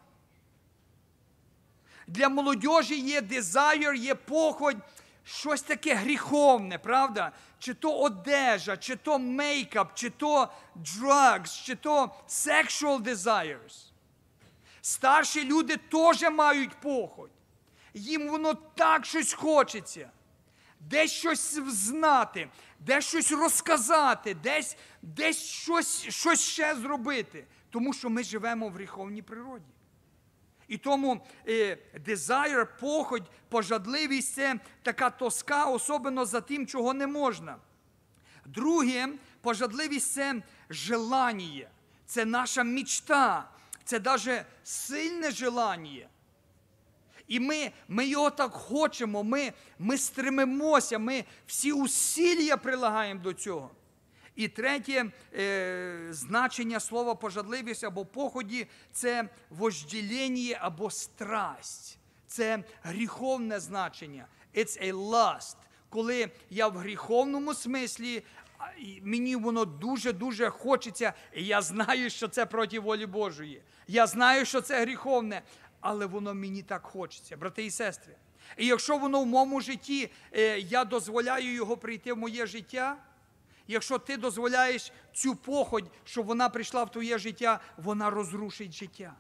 Для 2.07 2.29
молодіжі 2.29 2.99
є 2.99 3.21
дизайр, 3.21 3.93
є 3.93 4.15
похоть, 4.15 4.77
щось 5.23 5.61
таке 5.61 5.95
гріховне, 5.95 6.77
правда? 6.77 7.31
Чи 7.59 7.73
то 7.73 7.99
одежа, 7.99 8.77
чи 8.77 8.95
то 8.95 9.19
мейкап, 9.19 9.93
чи 9.95 10.09
то 10.09 10.51
drugs, 10.75 11.65
чи 11.65 11.75
то 11.75 12.15
sexual 12.27 12.99
desires. 13.03 13.85
Старші 14.81 15.45
люди 15.45 15.77
теж 15.77 16.21
мають 16.21 16.81
похоть. 16.81 17.31
Їм 17.93 18.27
воно 18.29 18.53
так 18.53 19.05
щось 19.05 19.33
хочеться. 19.33 20.11
Десь 20.79 21.12
щось 21.12 21.59
знати, 21.67 22.50
десь 22.79 23.05
щось 23.05 23.31
розказати, 23.31 24.33
десь 24.33 24.77
десь 25.01 25.43
щось 25.43 26.01
щось 26.09 26.41
ще 26.41 26.75
зробити. 26.75 27.45
Тому 27.69 27.93
що 27.93 28.09
ми 28.09 28.24
живемо 28.24 28.69
в 28.69 28.74
гріховній 28.74 29.21
природі. 29.21 29.65
І 30.67 30.77
тому 30.77 31.25
е, 31.48 32.65
похоть, 32.79 33.31
пожадливість 33.50 34.33
це 34.33 34.59
така 34.81 35.09
тоска, 35.09 35.65
особливо 35.65 36.25
за 36.25 36.41
тим, 36.41 36.67
чого 36.67 36.93
не 36.93 37.07
можна. 37.07 37.57
Друге, 38.45 39.07
пожадливість 39.41 40.13
це 40.13 40.41
желання, 40.69 41.69
це 42.05 42.25
наша 42.25 42.63
мічта, 42.63 43.50
це 43.83 44.00
навіть 44.00 44.45
сильне 44.63 45.31
желання. 45.31 46.07
І 47.29 47.39
ми 47.39 47.71
ми 47.88 48.07
його 48.07 48.29
так 48.29 48.51
хочемо, 48.51 49.24
ми 49.24 49.53
ми 49.79 49.98
стремимося, 49.98 51.00
ми 51.00 51.25
всі 51.48 51.71
усілля 51.71 52.57
прилагаємо 52.57 53.21
до 53.21 53.33
цього. 53.33 53.71
І 54.36 54.48
третє 54.48 55.05
е, 55.33 56.07
значення 56.12 56.79
слова 56.79 57.15
пожадливість 57.15 57.83
або 57.83 58.05
поході 58.05 58.67
це 58.91 59.29
вожділення 59.50 60.57
або 60.62 60.89
страсть. 60.91 61.98
Це 62.27 62.63
гріховне 62.83 63.59
значення. 63.59 64.27
It's 64.55 64.91
a 64.91 64.93
lust. 64.93 65.55
Коли 65.89 66.31
я 66.50 66.67
в 66.67 66.77
гріховному 66.77 67.53
смислі, 67.53 68.24
мені 69.01 69.36
воно 69.36 69.65
дуже-дуже 69.65 70.50
хочеться, 70.50 71.13
і 71.36 71.45
я 71.45 71.62
знаю, 71.62 72.09
що 72.09 72.27
це 72.27 72.45
проти 72.45 72.79
волі 72.79 73.05
Божої. 73.05 73.62
Я 73.88 74.07
знаю, 74.07 74.45
що 74.45 74.62
це 74.62 74.81
гріховне, 74.81 75.41
але 75.81 76.05
воно 76.05 76.33
мені 76.33 76.62
так 76.62 76.86
хочеться, 76.86 77.38
брати 77.38 77.65
і 77.65 77.71
сестри. 77.71 78.15
І 78.57 78.65
якщо 78.65 78.98
воно 78.98 79.21
в 79.21 79.25
моєму 79.25 79.62
житті, 79.62 80.12
е, 80.31 80.59
я 80.59 80.86
дозволяю 80.86 81.53
його 81.53 81.77
прийти 81.77 82.13
в 82.13 82.17
моє 82.17 82.45
життя. 82.45 82.98
Якщо 83.67 84.00
ти 84.00 84.17
дозволяєш 84.17 84.91
цю 85.13 85.36
походь, 85.36 85.91
щоб 86.03 86.25
вона 86.25 86.50
прийшла 86.50 86.83
в 86.83 86.91
твоє 86.91 87.17
життя, 87.17 87.59
вона 87.77 88.09
розрушить 88.09 88.74
життя. 88.74 89.13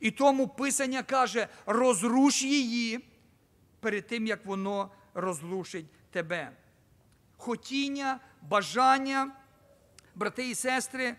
І 0.00 0.10
тому 0.10 0.48
Писання 0.48 1.02
каже: 1.02 1.48
розруш 1.66 2.42
її 2.42 3.04
перед 3.80 4.06
тим, 4.06 4.26
як 4.26 4.46
воно 4.46 4.90
розрушить 5.14 5.86
тебе. 6.10 6.52
Хотіння, 7.36 8.20
бажання, 8.42 9.32
брати 10.14 10.50
і 10.50 10.54
сестри, 10.54 11.16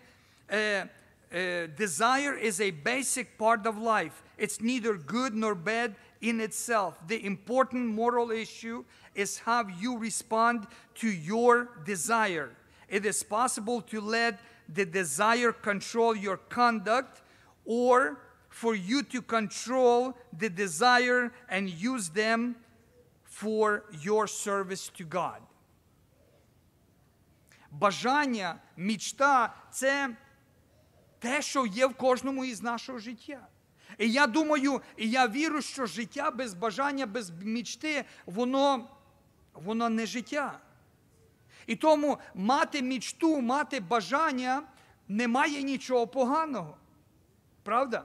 е, 1.33 1.41
е, 1.41 1.67
desire 1.67 2.37
is 2.37 2.59
a 2.59 2.71
basic 2.71 3.37
part 3.37 3.65
of 3.65 3.77
life. 3.77 4.23
It's 4.37 4.61
neither 4.61 4.93
good 4.95 5.33
nor 5.35 5.55
bad 5.55 5.95
in 6.21 6.39
itself. 6.41 6.95
The 7.07 7.25
important 7.25 7.85
moral 7.87 8.31
issue 8.31 8.83
is 9.15 9.39
how 9.39 9.67
you 9.67 9.97
respond 9.97 10.67
to 10.95 11.09
your 11.09 11.69
desire. 11.85 12.49
It 12.87 13.05
is 13.05 13.23
possible 13.23 13.81
to 13.81 14.01
let 14.01 14.39
the 14.67 14.85
desire 14.85 15.51
control 15.51 16.15
your 16.15 16.37
conduct 16.37 17.21
or 17.65 18.19
for 18.49 18.75
you 18.75 19.03
to 19.03 19.21
control 19.21 20.17
the 20.37 20.49
desire 20.49 21.31
and 21.49 21.69
use 21.69 22.09
them 22.09 22.55
for 23.23 23.85
your 24.01 24.27
service 24.27 24.89
to 24.89 25.05
God. 25.05 25.41
Бажання, 27.71 28.55
мічта 28.77 29.55
це 29.71 30.09
те, 31.24 31.42
що 31.42 31.66
є 31.66 31.86
в 31.86 31.94
кожному 31.94 32.44
із 32.44 32.62
нашого 32.62 32.98
життя. 32.98 33.46
І 33.98 34.10
я 34.10 34.26
думаю, 34.26 34.80
і 34.96 35.10
я 35.10 35.28
вірю, 35.28 35.62
що 35.62 35.86
життя 35.86 36.30
без 36.30 36.54
бажання, 36.54 37.06
без 37.06 37.30
мічти, 37.30 38.04
воно 38.26 38.88
воно 39.54 39.88
не 39.88 40.06
життя. 40.06 40.60
І 41.66 41.76
тому 41.76 42.18
мати 42.34 42.82
мічту, 42.82 43.40
мати 43.40 43.80
бажання 43.80 44.62
немає 45.08 45.62
нічого 45.62 46.06
поганого. 46.06 46.76
Правда? 47.62 48.04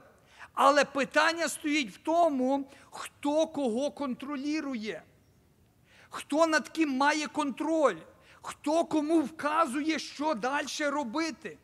Але 0.54 0.84
питання 0.84 1.48
стоїть 1.48 1.90
в 1.90 1.98
тому, 1.98 2.70
хто 2.90 3.46
кого 3.46 3.90
контролює, 3.90 5.02
хто 6.10 6.46
над 6.46 6.68
ким 6.68 6.96
має 6.96 7.26
контроль, 7.26 7.98
хто 8.42 8.84
кому 8.84 9.20
вказує, 9.20 9.98
що 9.98 10.34
далі 10.34 10.66
робити. 10.80 11.58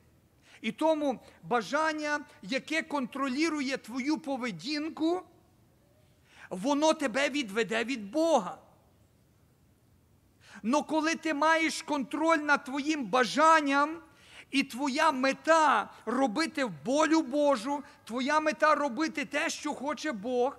І 0.61 0.73
тому 0.73 1.21
бажання, 1.43 2.21
яке 2.43 2.83
контролює 2.83 3.77
твою 3.77 4.19
поведінку, 4.19 5.23
воно 6.51 6.95
тебе 6.95 7.31
відведе 7.31 7.85
від 7.85 8.11
Бога. 8.11 8.59
Но 10.63 10.83
коли 10.83 11.15
ти 11.15 11.35
маєш 11.35 11.83
контроль 11.83 12.39
над 12.39 12.65
твоїм 12.65 13.05
бажанням, 13.07 14.03
і 14.51 14.63
твоя 14.63 15.13
мета 15.13 15.91
робити 16.07 16.71
волю 16.85 17.23
Божу, 17.23 17.83
твоя 18.05 18.41
мета 18.41 18.75
робити 18.75 19.25
те, 19.25 19.51
що 19.51 19.75
хоче 19.75 20.13
Бог, 20.13 20.59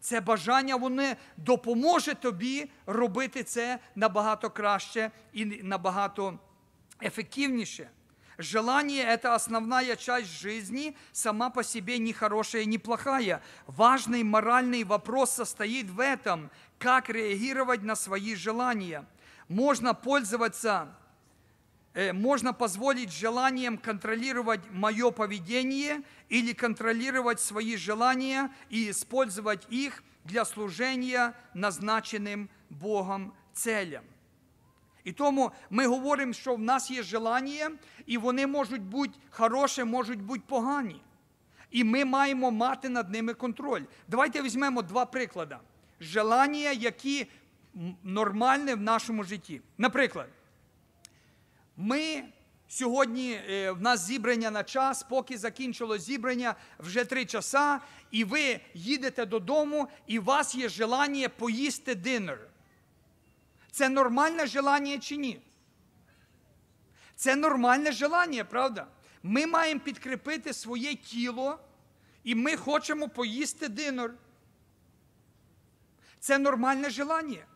це 0.00 0.20
бажання 0.20 0.76
воно 0.76 1.14
допоможе 1.36 2.14
тобі 2.14 2.70
робити 2.86 3.44
це 3.44 3.78
набагато 3.94 4.50
краще 4.50 5.10
і 5.32 5.44
набагато 5.44 6.38
ефективніше. 7.02 7.90
Желание– 8.38 9.02
это 9.04 9.34
основная 9.34 9.96
часть 9.96 10.30
жизни, 10.40 10.94
сама 11.12 11.48
по 11.48 11.64
себе 11.64 11.98
не 11.98 12.12
хорошая, 12.12 12.66
не 12.66 12.76
плохая. 12.76 13.42
Важный 13.66 14.22
моральный 14.24 14.84
вопрос 14.84 15.30
состоит 15.30 15.88
в 15.88 16.00
этом, 16.00 16.50
как 16.78 17.08
реагировать 17.08 17.82
на 17.82 17.96
свои 17.96 18.34
желания. 18.34 19.06
Можно 19.48 19.94
пользоваться, 19.94 20.94
э, 21.94 22.12
можно 22.12 22.52
позволить 22.52 23.10
желаниям 23.10 23.78
контролировать 23.78 24.60
мое 24.70 25.10
поведение 25.12 26.02
или 26.28 26.52
контролировать 26.52 27.40
свои 27.40 27.76
желания 27.76 28.52
и 28.68 28.90
использовать 28.90 29.66
их 29.70 30.02
для 30.24 30.44
служения 30.44 31.34
назначенным 31.54 32.50
Богом 32.68 33.34
целям. 33.54 34.04
І 35.06 35.12
тому 35.12 35.52
ми 35.70 35.86
говоримо, 35.86 36.32
що 36.32 36.54
в 36.54 36.60
нас 36.60 36.90
є 36.90 37.02
желання, 37.02 37.70
і 38.06 38.18
вони 38.18 38.46
можуть 38.46 38.82
бути 38.82 39.18
хороші, 39.30 39.84
можуть 39.84 40.22
бути 40.22 40.42
погані. 40.46 41.00
І 41.70 41.84
ми 41.84 42.04
маємо 42.04 42.50
мати 42.50 42.88
над 42.88 43.10
ними 43.10 43.34
контроль. 43.34 43.82
Давайте 44.08 44.42
візьмемо 44.42 44.82
два 44.82 45.06
приклади. 45.06 45.56
Желання, 46.00 46.70
які 46.70 47.26
нормальні 48.02 48.74
в 48.74 48.80
нашому 48.80 49.24
житті. 49.24 49.60
Наприклад, 49.78 50.28
ми 51.76 52.22
сьогодні 52.68 53.32
е, 53.32 53.70
в 53.70 53.82
нас 53.82 54.06
зібрання 54.06 54.50
на 54.50 54.64
час, 54.64 55.02
поки 55.02 55.38
закінчило 55.38 55.98
зібрання 55.98 56.54
вже 56.78 57.04
три 57.04 57.24
часа, 57.24 57.80
і 58.10 58.24
ви 58.24 58.60
їдете 58.74 59.26
додому, 59.26 59.88
і 60.06 60.18
у 60.18 60.22
вас 60.22 60.54
є 60.54 60.68
желання 60.68 61.28
поїсти 61.28 61.94
динер. 61.94 62.38
Це 63.76 63.88
нормальне 63.88 64.46
желання 64.46 64.98
чи 64.98 65.16
ні? 65.16 65.40
Це 67.16 67.36
нормальне 67.36 67.92
желання, 67.92 68.44
правда? 68.44 68.86
Ми 69.22 69.46
маємо 69.46 69.80
підкріпити 69.80 70.52
своє 70.52 70.94
тіло, 70.94 71.58
і 72.24 72.34
ми 72.34 72.56
хочемо 72.56 73.08
поїсти 73.08 73.68
динор. 73.68 74.14
Це 76.20 76.38
нормальне 76.38 76.90
желання. 76.90 77.46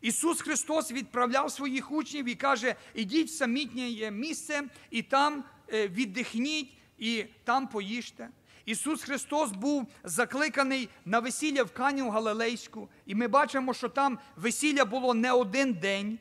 Ісус 0.00 0.40
Христос 0.40 0.92
відправляв 0.92 1.52
своїх 1.52 1.92
учнів 1.92 2.28
і 2.28 2.34
каже: 2.34 2.74
ідіть 2.94 3.28
в 3.28 3.32
самітнє 3.32 4.10
місце, 4.10 4.62
і 4.90 5.02
там 5.02 5.44
е, 5.72 5.88
віддихніть, 5.88 6.72
і 6.98 7.24
там 7.44 7.68
поїжте. 7.68 8.28
Ісус 8.64 9.02
Христос 9.02 9.52
був 9.52 9.86
закликаний 10.04 10.88
на 11.04 11.18
весілля 11.18 11.62
в 11.62 11.72
Кані 11.72 12.02
Галилейську, 12.02 12.88
і 13.06 13.14
ми 13.14 13.28
бачимо, 13.28 13.74
що 13.74 13.88
там 13.88 14.18
весілля 14.36 14.84
було 14.84 15.14
не 15.14 15.32
один 15.32 15.74
день, 15.74 16.18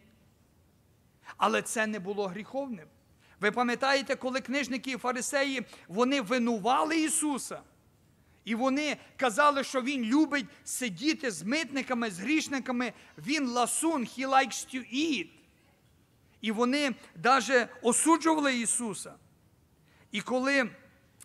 але 1.38 1.62
це 1.62 1.88
не 1.88 2.00
було 2.00 2.28
гріховним. 2.28 2.88
Ви 3.40 3.52
пам'ятаєте, 3.52 4.16
коли 4.16 4.42
книжники 4.42 4.92
і 4.92 4.98
фарисеї 4.98 5.66
вони 5.88 6.22
винували 6.22 7.02
Ісуса, 7.02 7.62
і 8.46 8.56
вони 8.56 8.98
казали, 9.18 9.64
що 9.64 9.82
Він 9.82 10.04
любить 10.04 10.46
сидіти 10.64 11.32
з 11.32 11.44
митниками, 11.44 12.12
з 12.12 12.20
грішниками, 12.20 12.94
Він 13.18 13.48
ласун, 13.48 14.04
he 14.04 14.28
likes 14.28 14.76
to 14.76 14.96
eat. 14.96 15.30
І 16.42 16.52
вони 16.52 16.96
навіть 17.24 17.68
осуджували 17.82 18.60
Ісуса. 18.60 19.14
І 20.12 20.22
коли 20.22 20.70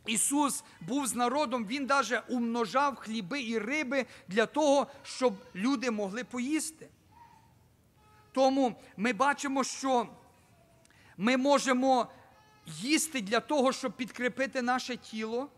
Ісус 0.07 0.65
був 0.81 1.07
з 1.07 1.15
народом, 1.15 1.67
Він 1.67 1.87
навіть 1.87 2.23
умножав 2.29 2.97
хліби 2.97 3.43
і 3.43 3.59
риби 3.59 4.07
для 4.29 4.47
того, 4.47 4.87
щоб 5.03 5.35
люди 5.55 5.91
могли 5.91 6.25
поїсти. 6.25 6.89
Тому 8.33 8.77
ми 8.97 9.13
бачимо, 9.13 9.65
що 9.65 10.09
ми 11.17 11.37
можемо 11.37 12.07
їсти 12.67 13.21
для 13.21 13.41
того, 13.41 13.73
щоб 13.73 13.93
підкріпити 13.93 14.63
наше 14.63 14.97
тіло, 14.97 15.49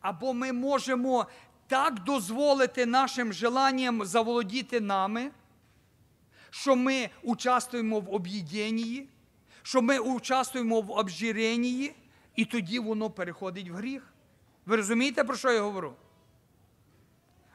або 0.00 0.34
ми 0.34 0.52
можемо 0.52 1.26
так 1.66 2.04
дозволити 2.04 2.86
нашим 2.86 3.32
желанням 3.32 4.04
заволодіти 4.04 4.80
нами, 4.80 5.30
що 6.50 6.76
ми 6.76 7.10
участвуємо 7.22 8.00
в 8.00 8.14
об'єднанні, 8.14 9.08
що 9.62 9.82
ми 9.82 9.98
участвуємо 9.98 10.80
в 10.80 10.90
обжиренні, 10.90 11.92
і 12.37 12.45
тоді 12.45 12.79
воно 12.79 13.09
переходить 13.09 13.69
в 13.69 13.73
гріх. 13.73 14.13
Ви 14.65 14.75
розумієте, 14.75 15.23
про 15.23 15.35
що 15.35 15.51
я 15.51 15.61
говорю? 15.61 15.95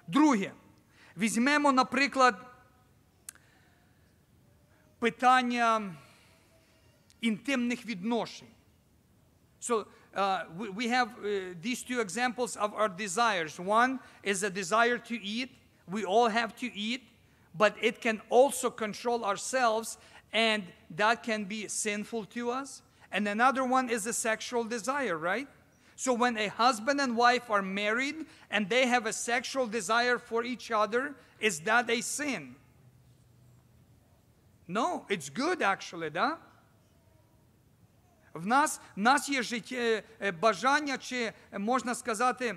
Друге, 0.07 0.53
візьмемо, 1.17 1.73
наприклад, 1.73 2.47
питання 4.99 5.95
інтимних 7.21 7.87
відношень. 7.87 8.49
So 9.61 9.87
uh, 10.15 10.45
we, 10.57 10.71
we 10.71 10.89
have 10.89 11.09
uh, 11.19 11.55
these 11.61 11.83
two 11.83 12.01
examples 12.01 12.57
of 12.57 12.73
our 12.75 12.89
desires. 12.89 13.59
One 13.59 13.99
is 14.23 14.43
a 14.43 14.51
desire 14.51 14.99
to 14.99 15.15
eat. 15.23 15.51
We 15.91 16.05
all 16.05 16.29
have 16.29 16.55
to 16.57 16.67
eat, 16.75 17.03
but 17.55 17.73
it 17.83 18.01
can 18.01 18.21
also 18.31 18.71
control 18.71 19.25
ourselves, 19.25 19.99
and 20.33 20.63
that 20.91 21.23
can 21.23 21.45
be 21.45 21.67
sinful 21.69 22.27
to 22.37 22.51
us. 22.51 22.83
And 23.14 23.28
another 23.28 23.64
one 23.64 23.90
is 23.90 24.08
a 24.08 24.12
sexual 24.12 24.64
desire, 24.64 25.18
right? 25.18 25.48
So 25.96 26.14
when 26.14 26.36
a 26.36 26.48
husband 26.48 27.00
and 27.00 27.16
wife 27.16 27.52
are 27.52 27.62
married 27.62 28.26
and 28.50 28.68
they 28.68 28.88
have 28.88 29.06
a 29.06 29.14
sexual 29.14 29.68
desire 29.68 30.18
for 30.18 30.44
each 30.44 30.72
other, 30.72 31.14
is 31.40 31.60
that 31.62 31.90
a 31.92 32.02
sin? 32.02 32.56
No, 34.68 35.06
it's 35.10 35.30
good 35.30 35.62
actually, 35.62 36.10
да? 36.10 36.40
В 38.34 38.48
нас, 38.48 38.82
в 38.96 39.00
нас 39.00 39.30
є 39.30 39.44
життє, 39.44 40.04
е, 40.22 40.32
бажання, 40.32 40.98
чи 40.98 41.34
е, 41.52 41.60
можна 41.60 41.96
сказати, 41.96 42.56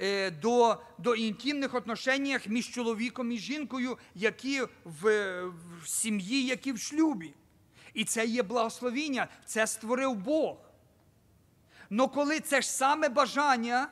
е, 0.00 0.30
до, 0.30 0.82
до 0.98 1.14
інтимних 1.14 1.74
отношеннях 1.74 2.48
між 2.48 2.70
чоловіком 2.70 3.32
і 3.32 3.38
жінкою, 3.38 3.98
які 4.14 4.62
в, 4.84 5.42
в 5.82 5.88
сім'ї, 5.88 6.46
які 6.46 6.72
в 6.72 6.78
шлюбі. 6.78 7.34
І 7.94 8.04
це 8.04 8.26
є 8.26 8.42
благословіння, 8.42 9.28
це 9.44 9.66
створив 9.66 10.14
Бог. 10.14 10.56
Но 11.90 12.08
коли 12.08 12.40
це 12.40 12.62
ж 12.62 12.70
саме 12.70 13.08
бажання, 13.08 13.88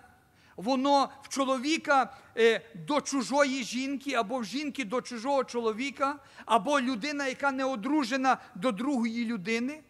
воно 0.57 1.09
в 1.23 1.29
чоловіка 1.29 2.13
е, 2.37 2.61
до 2.75 3.01
чужої 3.01 3.65
жінки, 3.65 4.15
або 4.15 4.39
в 4.39 4.45
жінки 4.45 4.85
до 4.85 5.03
чужого 5.03 5.45
чоловіка, 5.45 6.19
або 6.45 6.81
людина, 6.81 7.27
яка 7.27 7.53
не 7.53 7.65
одружена 7.65 8.39
до 8.55 8.73
другої 8.73 9.25
людини, 9.25 9.81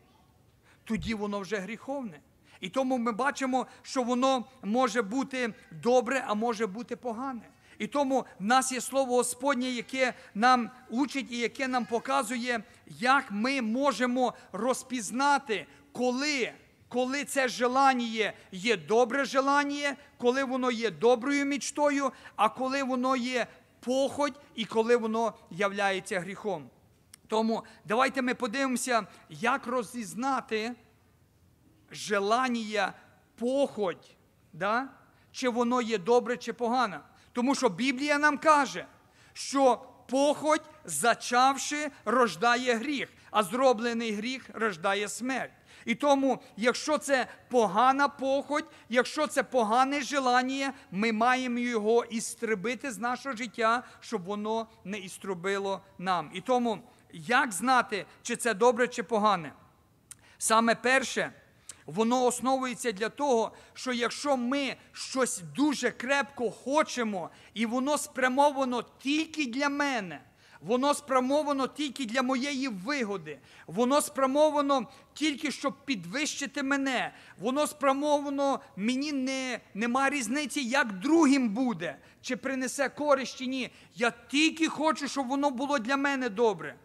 тоді 0.85 1.15
воно 1.15 1.41
вже 1.41 1.57
гріховне. 1.57 2.21
І 2.61 2.69
тому 2.69 2.99
ми 2.99 3.13
бачимо, 3.13 3.67
що 3.83 4.03
воно 4.03 4.45
може 4.63 5.03
бути 5.03 5.55
добре, 5.71 6.25
а 6.27 6.35
може 6.35 6.67
бути 6.67 6.97
погане. 6.97 7.43
І 7.81 7.87
тому 7.87 8.27
в 8.41 8.45
нас 8.45 8.73
є 8.73 8.81
слово 8.81 9.17
Господнє, 9.17 9.71
яке 9.71 10.15
нам 10.35 10.71
учить 10.89 11.27
і 11.31 11.39
яке 11.39 11.69
нам 11.69 11.85
показує, 11.85 12.63
як 12.87 13.31
ми 13.31 13.63
можемо 13.63 14.35
розпізнати, 14.53 15.67
коли, 15.93 16.53
коли 16.89 17.25
це 17.25 17.49
желання 17.49 18.33
є 18.53 18.77
добре 18.77 19.25
желання, 19.25 19.97
коли 20.19 20.45
воно 20.45 20.71
є 20.71 20.91
доброю 20.91 21.45
мічтою, 21.45 22.13
а 22.37 22.49
коли 22.49 22.83
воно 22.83 23.17
є 23.17 23.47
похоть 23.81 24.41
і 24.55 24.65
коли 24.65 24.97
воно 24.97 25.35
являється 25.51 26.21
гріхом. 26.21 26.71
Тому 27.27 27.63
давайте 27.85 28.23
ми 28.23 28.35
подивимося, 28.35 29.07
як 29.29 29.67
розізнати 29.67 30.75
желання, 31.91 32.93
похоть, 33.37 34.17
да? 34.53 34.89
чи 35.33 35.49
воно 35.49 35.83
є 35.83 35.99
добре, 35.99 36.37
чи 36.37 36.53
погане. 36.53 37.01
Тому 37.33 37.55
що 37.55 37.69
Біблія 37.69 38.19
нам 38.19 38.39
каже, 38.39 38.87
що 39.33 39.87
похоть, 40.09 40.63
зачавши, 40.85 41.91
рождає 42.05 42.75
гріх, 42.75 43.09
а 43.31 43.43
зроблений 43.43 44.13
гріх 44.13 44.51
рождає 44.55 45.09
смерть. 45.09 45.53
І 45.85 45.95
тому, 45.95 46.43
якщо 46.57 46.99
це 46.99 47.27
погана 47.49 48.09
похоть, 48.09 48.65
якщо 48.89 49.27
це 49.27 49.43
погане 49.43 50.01
желання, 50.01 50.73
ми 50.91 51.13
маємо 51.13 51.59
його 51.59 52.05
істребити 52.05 52.91
з 52.91 52.99
нашого 52.99 53.37
життя, 53.37 53.83
щоб 54.01 54.25
воно 54.25 54.67
не 54.85 54.99
іструбило 54.99 55.81
нам. 55.99 56.31
І 56.35 56.41
тому, 56.41 56.79
як 57.13 57.53
знати, 57.53 58.07
чи 58.23 58.37
це 58.37 58.55
добре, 58.55 58.89
чи 58.89 59.03
погане? 59.03 59.53
Саме 60.39 60.75
перше, 60.75 61.33
воно 61.87 62.25
основується 62.25 62.93
для 62.93 63.09
того, 63.09 63.53
що 63.75 63.93
якщо 63.93 64.37
ми 64.37 64.77
щось 64.93 65.43
дуже 65.57 65.91
крепко 65.91 66.51
хочемо, 66.51 67.31
і 67.55 67.67
воно 67.67 67.99
спрямовано 67.99 68.85
тільки 68.99 69.47
для 69.47 69.69
мене, 69.69 70.21
воно 70.61 70.95
спрямовано 70.95 71.67
тільки 71.67 72.05
для 72.05 72.23
моєї 72.23 72.69
вигоди, 72.69 73.39
воно 73.67 74.01
спрямовано 74.01 74.87
тільки 75.15 75.51
щоб 75.51 75.85
підвищити 75.85 76.63
мене, 76.63 77.15
воно 77.39 77.67
спрямовано, 77.67 78.61
мені 78.77 79.13
не, 79.13 79.61
нема 79.75 80.11
різниці, 80.11 80.61
як 80.61 80.93
другим 80.93 81.49
буде, 81.49 81.97
чи 82.23 82.37
принесе 82.37 82.89
користь, 82.89 83.39
чи 83.39 83.47
ні. 83.47 83.71
Я 83.95 84.13
тільки 84.31 84.69
хочу, 84.69 85.09
щоб 85.09 85.27
воно 85.27 85.51
було 85.51 85.79
для 85.79 85.97
мене 85.97 86.29
добре. 86.29 86.77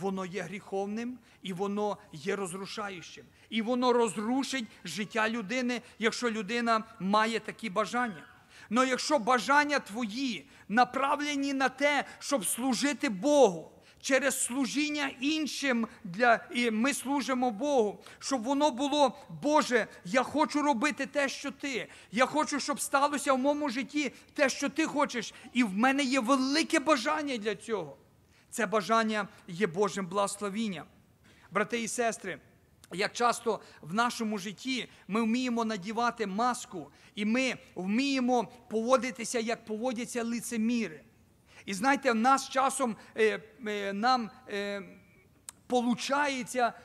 Воно 0.00 0.26
є 0.26 0.42
гріховним 0.42 1.18
і 1.42 1.52
воно 1.52 1.98
є 2.12 2.36
розрушаючим. 2.36 3.24
І 3.50 3.62
воно 3.62 3.92
розрушить 3.92 4.66
життя 4.84 5.28
людини, 5.28 5.82
якщо 5.98 6.30
людина 6.30 6.84
має 7.00 7.40
такі 7.40 7.70
бажання. 7.70 8.24
Но 8.70 8.84
якщо 8.84 9.18
бажання 9.18 9.78
твої 9.78 10.48
направлені 10.68 11.54
на 11.54 11.68
те, 11.68 12.04
щоб 12.18 12.46
служити 12.46 13.08
Богу, 13.08 13.72
через 14.00 14.44
служіння 14.44 15.10
іншим 15.20 15.88
для 16.04 16.40
і 16.54 16.70
ми 16.70 16.94
служимо 16.94 17.50
Богу, 17.50 18.04
щоб 18.18 18.42
воно 18.42 18.70
було, 18.70 19.18
Боже, 19.42 19.86
я 20.04 20.22
хочу 20.22 20.62
робити 20.62 21.06
те, 21.06 21.28
що 21.28 21.50
ти. 21.50 21.88
Я 22.12 22.26
хочу, 22.26 22.60
щоб 22.60 22.80
сталося 22.80 23.32
в 23.32 23.38
моєму 23.38 23.68
житті 23.68 24.12
те, 24.34 24.48
що 24.48 24.68
ти 24.68 24.86
хочеш, 24.86 25.34
і 25.52 25.64
в 25.64 25.72
мене 25.78 26.02
є 26.02 26.20
велике 26.20 26.80
бажання 26.80 27.36
для 27.36 27.54
цього. 27.54 27.96
Це 28.58 28.66
бажання 28.66 29.28
є 29.48 29.66
Божим 29.66 30.06
благословінням. 30.06 30.86
Брати 31.50 31.82
і 31.82 31.88
сестри, 31.88 32.38
як 32.92 33.12
часто 33.12 33.60
в 33.82 33.94
нашому 33.94 34.38
житті 34.38 34.88
ми 35.08 35.22
вміємо 35.22 35.64
надівати 35.64 36.26
маску, 36.26 36.90
і 37.14 37.24
ми 37.24 37.54
вміємо 37.74 38.48
поводитися, 38.70 39.38
як 39.38 39.64
поводяться 39.64 40.24
лицеміри. 40.24 41.00
І 41.66 41.74
знаєте, 41.74 42.12
в 42.12 42.14
нас 42.14 42.48
часом 42.48 42.96
е, 43.16 43.40
е, 43.66 43.92
нам 43.92 44.30
е, 44.48 44.82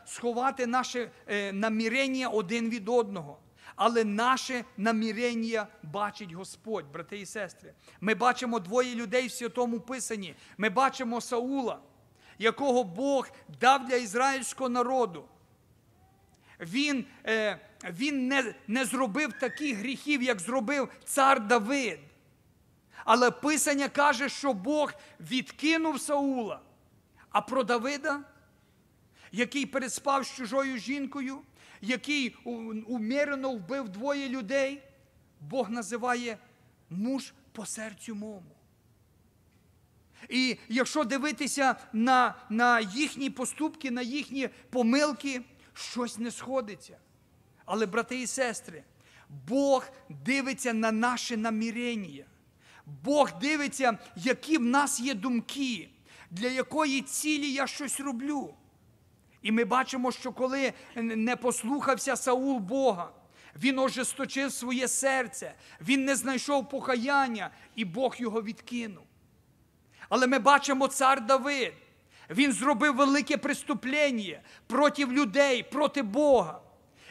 сховати 0.06 0.68
наше 0.68 1.12
е, 1.28 1.54
намірення 1.54 2.28
один 2.28 2.70
від 2.70 2.90
одного. 2.90 3.40
Але 3.76 4.04
наше 4.04 4.66
намірення 4.78 5.68
бачить 5.84 6.32
Господь, 6.32 6.92
брати 6.92 7.20
і 7.20 7.26
сестри. 7.26 7.74
Ми 8.02 8.16
бачимо 8.16 8.60
двоє 8.60 8.96
людей 8.96 9.28
в 9.28 9.32
святому 9.32 9.80
Писанні. 9.80 10.36
Ми 10.58 10.70
бачимо 10.70 11.22
Саула, 11.22 11.80
якого 12.40 12.84
Бог 12.84 13.30
дав 13.62 13.86
для 13.86 13.96
ізраїльського 13.96 14.70
народу. 14.70 15.26
Він 16.60 17.06
е, 17.26 17.60
він 17.84 18.28
не, 18.28 18.56
не 18.68 18.86
зробив 18.86 19.34
таких 19.34 19.78
гріхів, 19.78 20.24
як 20.24 20.40
зробив 20.40 20.90
цар 21.06 21.48
Давид. 21.48 22.00
Але 23.06 23.32
Писання 23.32 23.90
каже, 23.90 24.30
що 24.30 24.54
Бог 24.54 24.94
відкинув 25.20 26.02
Саула. 26.02 26.62
А 27.30 27.42
про 27.42 27.64
Давида, 27.64 28.20
який 29.32 29.66
переспав 29.66 30.24
з 30.24 30.36
чужою 30.36 30.78
жінкою, 30.78 31.40
який 31.84 32.36
умірено 32.88 33.52
вбив 33.52 33.90
двоє 33.90 34.30
людей, 34.30 34.84
Бог 35.42 35.70
називає 35.70 36.38
муж 36.90 37.34
по 37.52 37.66
серцю 37.66 38.16
мому. 38.16 38.56
І 40.30 40.58
якщо 40.70 41.04
дивитися 41.04 41.76
на, 41.94 42.36
на 42.50 42.80
їхні 42.80 43.30
поступки, 43.30 43.92
на 43.92 44.02
їхні 44.02 44.50
помилки, 44.70 45.42
щось 45.74 46.18
не 46.18 46.32
сходиться. 46.32 46.98
Але, 47.66 47.86
брати 47.86 48.22
і 48.22 48.28
сестри, 48.28 48.84
Бог 49.48 49.88
дивиться 50.10 50.74
на 50.74 50.92
наше 50.92 51.38
намірення. 51.38 52.26
Бог 52.86 53.40
дивиться, 53.40 53.98
які 54.16 54.58
в 54.58 54.64
нас 54.64 55.00
є 55.00 55.14
думки, 55.14 55.90
для 56.32 56.48
якої 56.48 57.02
цілі 57.02 57.52
я 57.52 57.68
щось 57.68 58.00
роблю. 58.00 58.54
І 59.44 59.52
ми 59.52 59.66
бачимо, 59.66 60.12
що 60.12 60.32
коли 60.32 60.74
не 60.96 61.36
послухався 61.36 62.16
Саул 62.16 62.60
Бога, 62.60 63.10
він 63.56 63.80
ожесточив 63.80 64.52
своє 64.52 64.88
серце, 64.88 65.54
він 65.82 66.06
не 66.06 66.16
знайшов 66.16 66.70
покаяння, 66.70 67.50
і 67.76 67.86
Бог 67.86 68.16
його 68.18 68.42
відкинув. 68.42 69.04
Але 70.10 70.28
ми 70.28 70.40
бачимо 70.40 70.88
цар 70.88 71.26
Давид. 71.26 71.74
Він 72.30 72.52
зробив 72.52 72.96
велике 72.96 73.38
преступлення 73.38 74.42
проти 74.68 75.06
людей, 75.06 75.64
проти 75.64 76.02
Бога. 76.02 76.62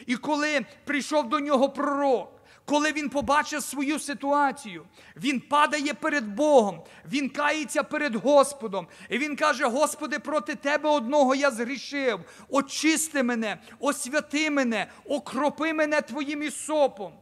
І 0.05 0.15
коли 0.15 0.65
прийшов 0.85 1.29
до 1.29 1.39
нього 1.39 1.69
пророк, 1.69 2.32
коли 2.65 2.91
він 2.91 3.09
побачив 3.09 3.63
свою 3.63 3.99
ситуацію, 3.99 4.85
він 5.15 5.39
падає 5.39 5.93
перед 5.93 6.27
Богом, 6.27 6.81
він 7.11 7.29
кається 7.29 7.83
перед 7.83 8.15
Господом. 8.15 8.87
І 9.09 9.17
він 9.17 9.35
каже: 9.35 9.65
Господи, 9.65 10.19
проти 10.19 10.55
Тебе 10.55 10.89
одного 10.89 11.35
я 11.35 11.51
згрішив. 11.51 12.19
Очисти 12.49 13.23
мене, 13.23 13.57
освяти 13.79 14.49
мене, 14.49 14.87
окропи 15.05 15.73
мене 15.73 16.01
Твоїм 16.01 16.43
ісопом. 16.43 17.13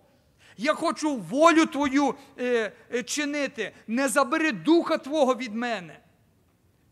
Я 0.58 0.74
хочу 0.74 1.16
волю 1.16 1.66
Твою 1.66 2.16
е, 2.40 2.72
е, 2.94 3.04
чинити. 3.04 3.72
Не 3.88 4.08
забери 4.08 4.52
духа 4.52 4.98
Твого 4.98 5.36
від 5.36 5.56
мене. 5.56 6.00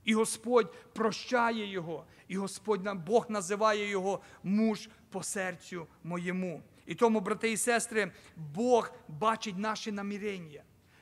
І 0.05 0.13
Господь 0.13 0.73
прощає 0.93 1.71
його, 1.71 2.05
і 2.27 2.37
Господь 2.37 2.83
нам 2.83 3.03
Бог 3.07 3.25
називає 3.29 3.89
його 3.89 4.19
муж 4.43 4.89
по 5.09 5.23
серцю 5.23 5.87
моєму. 6.03 6.61
І 6.89 6.95
тому, 6.95 7.19
брати 7.19 7.51
і 7.51 7.57
сестри, 7.57 8.11
Бог 8.53 8.91
бачить 9.07 9.57
наші 9.57 9.91
намірення. 9.91 10.61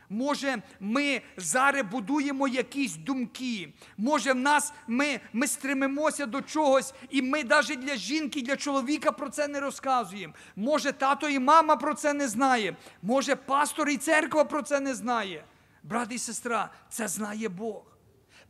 Може, 0.10 0.62
ми 0.80 1.21
зараз 1.38 1.86
будуємо 1.91 2.47
якісь 2.47 2.95
думки. 2.95 3.73
Може, 3.97 4.34
в 4.34 4.36
нас 4.36 4.73
ми 4.88 5.19
ми 5.34 5.47
стремимося 5.47 6.26
до 6.26 6.41
чогось, 6.41 6.93
і 7.10 7.21
ми 7.21 7.43
навіть 7.43 7.80
для 7.80 7.95
жінки, 7.95 8.41
для 8.41 8.56
чоловіка 8.56 9.12
про 9.12 9.30
це 9.30 9.47
не 9.47 9.60
розказуємо. 9.60 10.34
Може, 10.56 10.91
тато 10.91 11.30
і 11.30 11.39
мама 11.39 11.76
про 11.76 11.93
це 11.93 12.13
не 12.13 12.28
знає. 12.28 12.76
Може, 13.02 13.36
пастор 13.36 13.89
і 13.89 13.97
церква 13.97 14.43
про 14.43 14.62
це 14.62 14.80
не 14.80 14.95
знає. 14.95 15.43
Брат 15.84 16.12
і 16.12 16.17
сестра, 16.17 16.69
це 16.89 17.08
знає 17.08 17.50
Бог. 17.50 17.84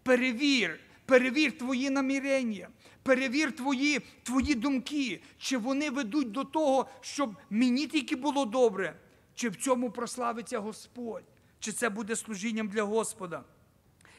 Перевір, 0.03 0.79
перевір 1.07 1.57
твої 1.57 1.89
намірення, 1.89 2.69
перевір 3.03 3.55
твої, 3.55 3.99
твої 4.23 4.55
думки, 4.55 5.21
чи 5.37 5.57
вони 5.57 5.89
ведуть 5.89 6.31
до 6.31 6.43
того, 6.43 6.89
щоб 7.01 7.35
мені 7.49 7.87
тільки 7.87 8.15
було 8.15 8.45
добре, 8.45 8.95
чи 9.35 9.49
в 9.49 9.55
цьому 9.55 9.91
прославиться 9.91 10.59
Господь, 10.59 11.23
чи 11.59 11.71
це 11.71 11.89
буде 11.89 12.15
служінням 12.15 12.67
для 12.67 12.83
Господа. 12.83 13.43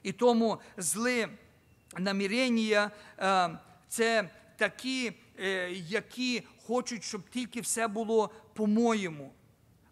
І 0.03 0.13
тому 0.13 0.59
зли 0.77 1.29
намірення 1.99 2.91
е, 3.19 3.59
це 3.89 4.31
такі, 4.57 5.13
е, 5.39 5.73
які 5.73 6.43
хочуть, 6.67 7.05
щоб 7.05 7.29
тільки 7.29 7.61
все 7.61 7.89
було 7.89 8.31
по-моєму. 8.55 9.33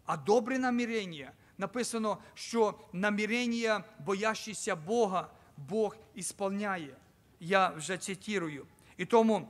А 0.05 0.17
добре 0.17 0.59
намірення 0.59 1.31
написано, 1.57 2.17
що 2.33 2.79
намірення, 2.93 3.83
боящіся 4.05 4.75
Бога, 4.75 5.29
Бог 5.57 5.97
ісполняє. 6.15 6.95
Я 7.39 7.69
вже 7.69 7.97
цитірую. 7.97 8.65
І 8.97 9.05
тому, 9.05 9.49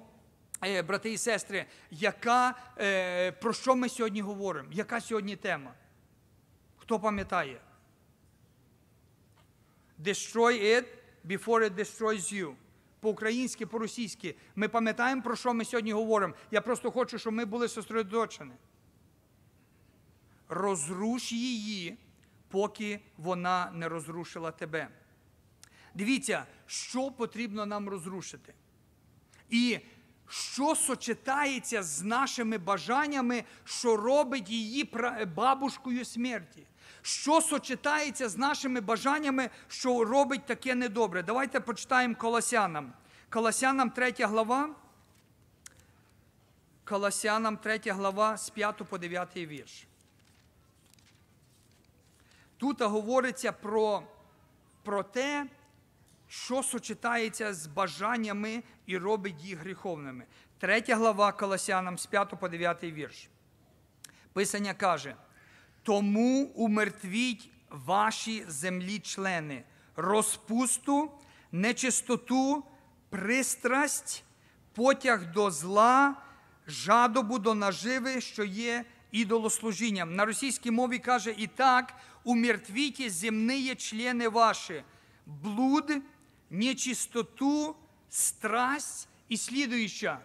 е, 0.63 0.81
брати 0.81 1.11
і 1.11 1.17
сестри, 1.17 1.65
яка, 1.91 2.55
е, 2.79 3.31
про 3.31 3.53
що 3.53 3.75
ми 3.75 3.89
сьогодні 3.89 4.21
говоримо? 4.21 4.69
Яка 4.71 5.01
сьогодні 5.01 5.35
тема? 5.35 5.73
Хто 6.77 6.99
пам'ятає? 6.99 7.61
Destroy 10.03 10.61
it 10.61 10.85
before 11.25 11.63
it 11.63 11.75
destroys 11.75 12.33
you. 12.33 12.53
По-українськи, 12.99 13.65
по-російськи. 13.65 14.35
Ми 14.55 14.67
пам'ятаємо, 14.67 15.21
про 15.21 15.35
що 15.35 15.53
ми 15.53 15.65
сьогодні 15.65 15.93
говоримо. 15.93 16.33
Я 16.51 16.61
просто 16.61 16.91
хочу, 16.91 17.19
щоб 17.19 17.33
ми 17.33 17.45
були 17.45 17.67
сосредоточені. 17.67 18.51
Розруш 20.49 21.31
її, 21.31 21.97
поки 22.47 22.99
вона 23.17 23.71
не 23.71 23.89
розрушила 23.89 24.51
тебе. 24.51 24.89
Дивіться, 25.97 26.45
що 26.65 27.11
потрібно 27.11 27.65
нам 27.65 27.89
розрушити. 27.89 28.53
І 29.49 29.79
що 30.29 30.75
сочетається 30.75 31.83
з 31.83 32.01
нашими 32.03 32.57
бажаннями, 32.57 33.43
що 33.63 33.97
робить 33.97 34.49
її 34.49 34.91
бабушкою 35.35 36.05
смерті. 36.05 36.63
Що 37.01 37.41
сочетається 37.41 38.29
з 38.29 38.37
нашими 38.37 38.81
бажаннями, 38.81 39.49
що 39.67 40.05
робить 40.05 40.45
таке 40.45 40.75
недобре. 40.75 41.23
Давайте 41.23 41.59
почитаємо 41.59 42.15
Колосянам. 42.15 42.93
Колосянам 43.29 43.89
3 43.89 44.13
глава. 44.19 44.75
Колосянам 46.83 47.57
3 47.57 47.81
глава 47.85 48.37
з 48.37 48.49
5 48.49 48.77
по 48.89 48.97
9 48.97 49.37
вірш. 49.37 49.87
Тут 52.57 52.81
говориться 52.81 53.51
про, 53.51 54.03
про 54.83 55.03
те, 55.03 55.47
що 56.27 56.63
сочетається 56.63 57.53
з 57.53 57.67
бажаннями 57.67 58.63
і 58.85 58.97
робить 58.97 59.43
їх 59.43 59.59
гріховними. 59.59 60.25
Третя 60.59 60.95
глава 60.95 61.31
Колосянам 61.31 61.97
з 61.97 62.05
5 62.05 62.39
по 62.39 62.49
9 62.49 62.83
вірш. 62.83 63.29
Писання 64.33 64.73
каже: 64.73 65.15
тому 65.83 66.43
умертвіть 66.55 67.49
ваші 67.69 68.45
землі 68.47 68.99
члени, 68.99 69.63
розпусту, 69.95 71.11
нечистоту, 71.51 72.63
пристрасть, 73.09 74.23
потяг 74.73 75.31
до 75.31 75.51
зла, 75.51 76.15
жадобу 76.67 77.39
до 77.39 77.53
наживи, 77.55 78.21
що 78.21 78.43
є 78.43 78.85
ідолослужінням. 79.11 80.15
На 80.15 80.25
російській 80.25 80.71
мові 80.71 80.99
каже 80.99 81.35
і 81.37 81.47
так: 81.47 81.93
умертвіть 82.23 83.13
земні 83.13 83.75
члени 83.75 84.29
ваші, 84.29 84.83
блуд, 85.25 85.91
нечистоту, 86.49 87.75
страсть 88.09 89.07
і 89.29 89.37
слідуюча, 89.37 90.19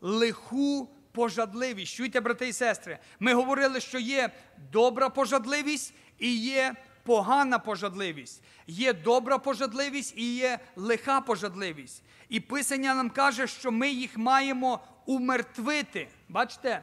лиху 0.00 0.88
пожадливість. 1.12 1.94
Чуйте, 1.94 2.20
брати 2.20 2.48
і 2.48 2.52
сестри, 2.52 2.98
ми 3.20 3.34
говорили, 3.34 3.80
що 3.80 3.98
є 3.98 4.30
добра 4.72 5.08
пожадливість 5.08 5.94
і 6.18 6.36
є 6.36 6.74
погана 7.02 7.58
пожадливість. 7.58 8.42
Є 8.66 8.92
добра 8.92 9.38
пожадливість 9.38 10.14
і 10.16 10.34
є 10.34 10.58
лиха 10.76 11.20
пожадливість. 11.20 12.02
І 12.28 12.40
Писання 12.40 12.94
нам 12.94 13.10
каже, 13.10 13.46
що 13.46 13.72
ми 13.72 13.90
їх 13.90 14.16
маємо 14.16 14.80
умертвити. 15.06 16.08
Бачите? 16.28 16.82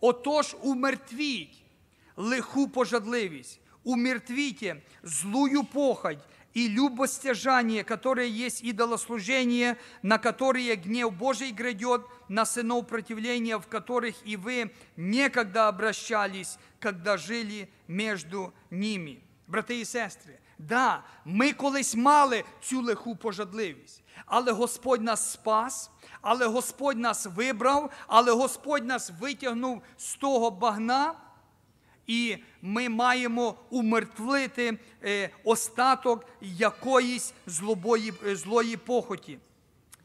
Отож, 0.00 0.56
умертвіть 0.62 1.62
лиху 2.16 2.68
пожадливість, 2.68 3.60
умертвите 3.84 4.76
злую 5.02 5.64
похоть, 5.64 6.18
и 6.53 6.67
любостяжание, 6.67 7.83
которое 7.83 8.27
есть 8.27 8.63
идолослужение, 8.63 9.77
на 10.01 10.17
которое 10.17 10.75
гнев 10.75 11.13
Божий 11.13 11.51
грядет, 11.51 12.01
на 12.27 12.45
сынов 12.45 12.87
противления, 12.87 13.57
в 13.57 13.67
которых 13.67 14.15
и 14.25 14.35
вы 14.35 14.71
некогда 14.97 15.67
обращались, 15.67 16.57
когда 16.79 17.17
жили 17.17 17.69
между 17.87 18.53
ними. 18.71 19.21
Брати 19.47 19.79
і 19.79 19.85
сестри, 19.85 20.39
да, 20.59 21.03
ми 21.25 21.53
колись 21.53 21.95
мали 21.95 22.43
цю 22.61 22.81
лиху 22.81 23.15
пожадливість, 23.15 24.03
але 24.25 24.51
Господь 24.51 25.01
нас 25.01 25.31
спас, 25.31 25.91
але 26.21 26.45
Господь 26.45 26.97
нас 26.97 27.25
вибрав, 27.25 27.91
але 28.07 28.31
Господь 28.31 28.85
нас 28.85 29.11
витягнув 29.19 29.81
з 29.97 30.15
того 30.15 30.51
багна. 30.51 31.15
І 32.06 32.36
ми 32.62 32.88
маємо 32.88 33.54
умертвити 33.70 34.78
е, 35.04 35.30
остаток 35.44 36.26
якоїсь 36.40 37.34
злобої, 37.46 38.12
е, 38.26 38.36
злої 38.36 38.76
похоті. 38.76 39.38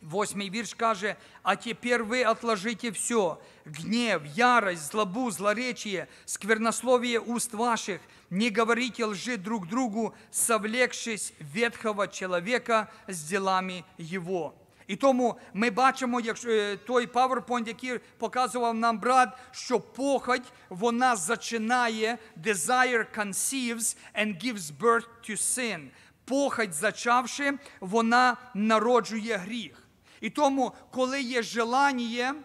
Восьмий 0.02 0.50
вірш 0.50 0.74
каже, 0.74 1.16
а 1.44 1.56
тепер 1.56 2.04
ви 2.04 2.26
отложите 2.26 2.90
все, 2.90 3.36
гнев, 3.66 4.22
ярость, 4.36 4.92
злобу, 4.92 5.32
злоречие, 5.32 6.08
сквернословие 6.26 7.20
уст 7.20 7.54
ваших, 7.54 8.00
не 8.30 8.50
говорите 8.50 9.06
лжи 9.06 9.38
друг 9.38 9.68
другу, 9.68 10.14
совлекшись 10.32 11.34
ветхого 11.40 12.08
человека 12.08 12.90
с 13.08 13.24
делами 13.24 13.84
его. 13.98 14.54
І 14.90 14.96
тому 14.96 15.36
ми 15.54 15.70
бачимо, 15.70 16.20
якщо 16.20 16.50
е, 16.50 16.78
той 16.78 17.08
PowerPoint, 17.08 17.68
який 17.68 18.00
показував 18.18 18.76
нам 18.76 19.00
брат, 19.00 19.30
що 19.52 19.80
похоть 19.80 20.54
вона 20.70 21.16
зачинає, 21.16 22.18
desire 22.44 23.06
conceives 23.18 23.98
and 24.20 24.46
gives 24.46 24.72
birth 24.80 25.08
to 25.30 25.32
sin. 25.32 25.88
Похоть 26.26 26.74
зачавши, 26.74 27.54
вона 27.80 28.38
народжує 28.54 29.38
гріх. 29.38 29.84
І 30.22 30.30
тому, 30.30 30.72
коли 30.92 31.22
є 31.22 31.44
желання, 31.44 32.36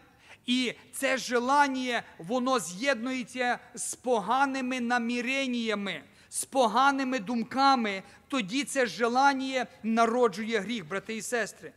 і 0.46 0.74
це 0.92 1.18
желання, 1.18 2.02
воно 2.18 2.58
з'єднується 2.58 3.58
з 3.74 3.94
поганими 3.94 4.80
наміреннями, 4.80 6.02
з 6.28 6.44
поганими 6.44 7.18
думками, 7.18 8.02
тоді 8.28 8.64
це 8.64 8.86
желання 8.86 9.66
народжує 9.82 10.58
гріх, 10.58 10.88
брати 10.88 11.16
і 11.16 11.22
сестри 11.22 11.72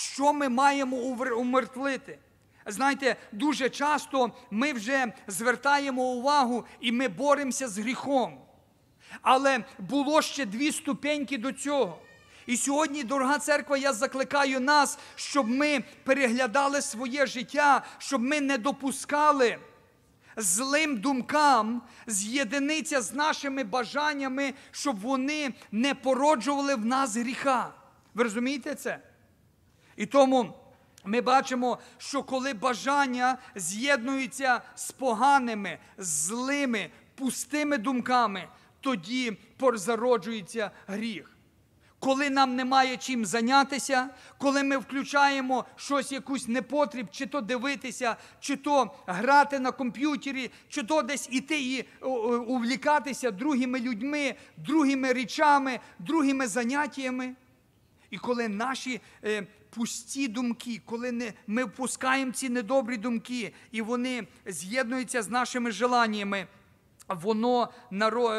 що 0.00 0.32
ми 0.32 0.48
маємо 0.48 0.96
умертвити. 1.36 2.18
Знаєте, 2.66 3.16
дуже 3.32 3.70
часто 3.70 4.32
ми 4.50 4.72
вже 4.72 5.12
звертаємо 5.26 6.02
увагу 6.02 6.64
і 6.80 6.92
ми 6.92 7.08
боремося 7.08 7.68
з 7.68 7.78
гріхом. 7.78 8.40
Але 9.22 9.64
було 9.78 10.22
ще 10.22 10.46
дві 10.46 10.72
ступеньки 10.72 11.38
до 11.38 11.52
цього. 11.52 11.98
І 12.46 12.56
сьогодні, 12.56 13.04
дорога 13.04 13.38
церква, 13.38 13.76
я 13.76 13.92
закликаю 13.92 14.60
нас, 14.60 14.98
щоб 15.14 15.48
ми 15.48 15.84
переглядали 16.04 16.82
своє 16.82 17.26
життя, 17.26 17.82
щоб 17.98 18.20
ми 18.20 18.40
не 18.40 18.58
допускали 18.58 19.58
злим 20.36 20.96
думкам 20.96 21.82
з'єдинитися 22.06 23.02
з 23.02 23.14
нашими 23.14 23.64
бажаннями, 23.64 24.54
щоб 24.70 25.00
вони 25.00 25.54
не 25.72 25.94
породжували 25.94 26.74
в 26.74 26.84
нас 26.84 27.16
гріха. 27.16 27.74
Ви 28.14 28.22
розумієте 28.22 28.74
це? 28.74 29.09
І 30.00 30.06
тому 30.06 30.54
ми 31.04 31.20
бачимо, 31.20 31.78
що 31.98 32.22
коли 32.22 32.54
бажання 32.54 33.38
з'єднуються 33.54 34.60
з 34.74 34.90
поганими, 34.90 35.78
злими, 35.98 36.90
пустими 37.14 37.78
думками, 37.78 38.48
тоді 38.80 39.36
зароджується 39.74 40.70
гріх. 40.86 41.36
Коли 41.98 42.30
нам 42.30 42.56
немає 42.56 42.96
чим 42.96 43.26
зайнятися, 43.26 44.08
коли 44.38 44.62
ми 44.62 44.76
включаємо 44.76 45.64
щось, 45.76 46.12
якусь 46.12 46.48
непотріб, 46.48 47.06
чи 47.10 47.26
то 47.26 47.40
дивитися, 47.40 48.16
чи 48.40 48.56
то 48.56 48.90
грати 49.06 49.58
на 49.58 49.72
комп'ютері, 49.72 50.50
чи 50.68 50.82
то 50.82 51.02
десь 51.02 51.28
іти 51.32 51.62
і 51.62 51.84
увлікатися 52.46 53.30
другими 53.30 53.80
людьми, 53.80 54.34
другими 54.56 55.12
речами, 55.12 55.80
другими 55.98 56.46
заняттями. 56.46 57.34
І 58.10 58.18
коли 58.18 58.48
наші 58.48 59.00
е, 59.24 59.46
пусті 59.70 60.28
думки, 60.28 60.80
коли 60.84 61.32
ми 61.46 61.64
впускаємо 61.64 62.32
ці 62.32 62.48
недобрі 62.48 62.96
думки, 62.96 63.52
і 63.70 63.82
вони 63.82 64.26
з'єднуються 64.46 65.22
з 65.22 65.28
нашими 65.28 65.70
желаннями, 65.70 66.46
воно 67.08 67.72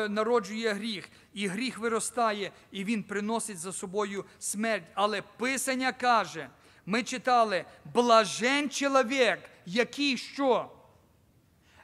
народжує 0.10 0.74
гріх, 0.74 1.10
і 1.34 1.48
гріх 1.48 1.78
виростає, 1.78 2.52
і 2.72 2.84
він 2.84 3.04
приносить 3.04 3.60
за 3.60 3.74
собою 3.74 4.26
смерть. 4.40 4.86
Але 4.94 5.22
Писання 5.22 5.92
каже, 5.92 6.50
ми 6.86 7.04
читали, 7.04 7.66
блажен 7.94 8.70
чоловік, 8.70 9.40
який 9.66 10.18
що? 10.18 10.72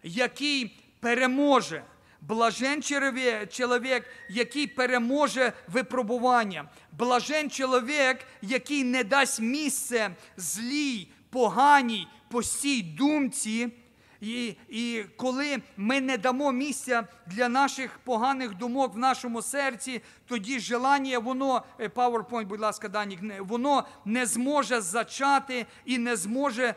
Який 0.03 0.79
переможе. 0.99 1.83
Блажен 2.27 2.83
чоловік, 3.49 4.03
який 4.29 4.67
переможе 4.67 5.53
випробування. 5.67 6.69
Блажен 6.91 7.49
чоловік, 7.49 8.17
який 8.41 8.83
не 8.83 9.03
дасть 9.03 9.39
місце 9.39 10.15
злій, 10.37 11.07
поганій, 11.29 12.07
постій 12.29 12.81
думці. 12.81 13.69
І 14.21 14.55
і 14.69 15.05
коли 15.17 15.61
ми 15.77 16.01
не 16.01 16.17
дамо 16.17 16.51
місця 16.51 17.07
для 17.27 17.49
наших 17.49 17.99
поганих 17.99 18.55
думок 18.55 18.95
в 18.95 18.97
нашому 18.97 19.41
серці, 19.41 20.01
тоді 20.27 20.59
желання, 20.59 21.19
воно, 21.19 21.63
е, 21.79 21.87
PowerPoint, 21.87 22.45
будь 22.45 22.59
ласка, 22.59 22.89
Данік, 22.89 23.19
воно 23.39 23.87
не 24.05 24.25
зможе 24.25 24.81
зачати 24.81 25.65
і 25.85 25.97
не 25.97 26.15
зможе 26.15 26.75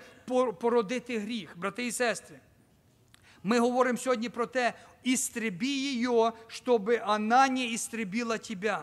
породити 0.60 1.18
гріх, 1.18 1.58
брати 1.58 1.86
і 1.86 1.92
сестри. 1.92 2.40
Ми 3.42 3.58
говоримо 3.58 3.98
сьогодні 3.98 4.28
про 4.28 4.46
те, 4.46 4.74
істреби 5.02 5.66
її, 5.66 6.08
щоб 6.46 6.84
вона 7.06 7.48
не 7.48 7.64
істребила 7.64 8.38
тебе. 8.38 8.78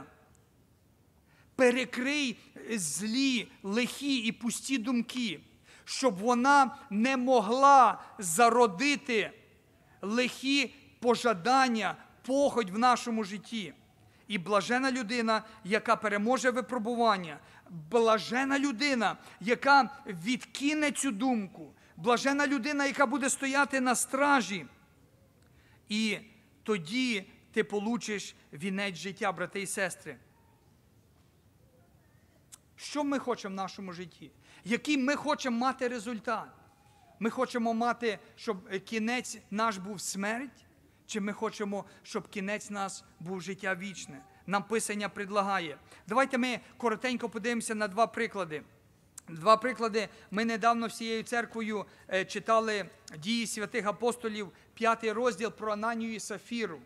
Перекрий 1.56 2.38
злі, 2.70 3.48
лихі 3.64 4.16
і 4.18 4.32
пусті 4.32 4.78
думки 4.78 5.40
щоб 5.88 6.18
вона 6.18 6.76
не 6.90 7.18
могла 7.18 8.00
зародити 8.20 9.32
лихі 10.02 10.76
пожадання, 11.00 11.96
походь 12.26 12.70
в 12.70 12.78
нашому 12.78 13.24
житті. 13.24 13.74
І 14.28 14.38
блажена 14.38 14.92
людина, 14.92 15.44
яка 15.64 15.96
переможе 15.96 16.52
випробування, 16.52 17.40
блажена 17.70 18.60
людина, 18.60 19.18
яка 19.42 19.90
відкине 20.06 20.92
цю 20.92 21.12
думку, 21.12 21.72
блажена 21.98 22.48
людина, 22.48 22.86
яка 22.86 23.06
буде 23.06 23.30
стояти 23.30 23.82
на 23.82 23.96
стражі. 23.96 24.66
І 25.90 26.18
тоді 26.64 27.30
ти 27.52 27.64
получиш 27.64 28.36
вінець 28.54 28.96
життя, 28.96 29.32
брати 29.32 29.62
і 29.62 29.68
сестри. 29.68 30.18
Що 32.76 33.04
ми 33.04 33.20
хочемо 33.20 33.54
в 33.54 33.56
нашому 33.56 33.94
житті? 33.94 34.32
Який 34.66 34.98
ми 34.98 35.16
хочемо 35.16 35.58
мати 35.58 35.88
результат? 35.88 36.50
Ми 37.20 37.30
хочемо 37.30 37.74
мати, 37.74 38.20
щоб 38.36 38.70
кінець 38.80 39.38
наш 39.52 39.78
був 39.78 40.02
смерть, 40.02 40.66
чи 41.06 41.22
ми 41.22 41.34
хочемо, 41.34 41.86
щоб 42.04 42.28
кінець 42.28 42.70
нас 42.70 43.04
був 43.20 43.42
життя 43.42 43.76
вічне? 43.76 44.22
Нам 44.48 44.64
Писання 44.64 45.10
предлагає. 45.10 45.78
Давайте 46.08 46.38
ми 46.38 46.60
коротенько 46.78 47.30
подивимося 47.30 47.76
на 47.76 47.88
два 47.88 48.08
приклади. 48.08 48.64
Два 49.30 49.58
приклади. 49.58 50.08
Ми 50.32 50.46
недавно 50.46 50.88
всією 50.88 51.24
церквою 51.24 51.86
е, 52.14 52.26
читали 52.26 52.86
дії 53.18 53.48
святих 53.48 53.86
апостолів, 53.86 54.52
п'ятий 54.74 55.12
розділ 55.12 55.52
про 55.52 55.72
Ананію 55.72 56.16
і 56.16 56.20
Сафіру. 56.20 56.80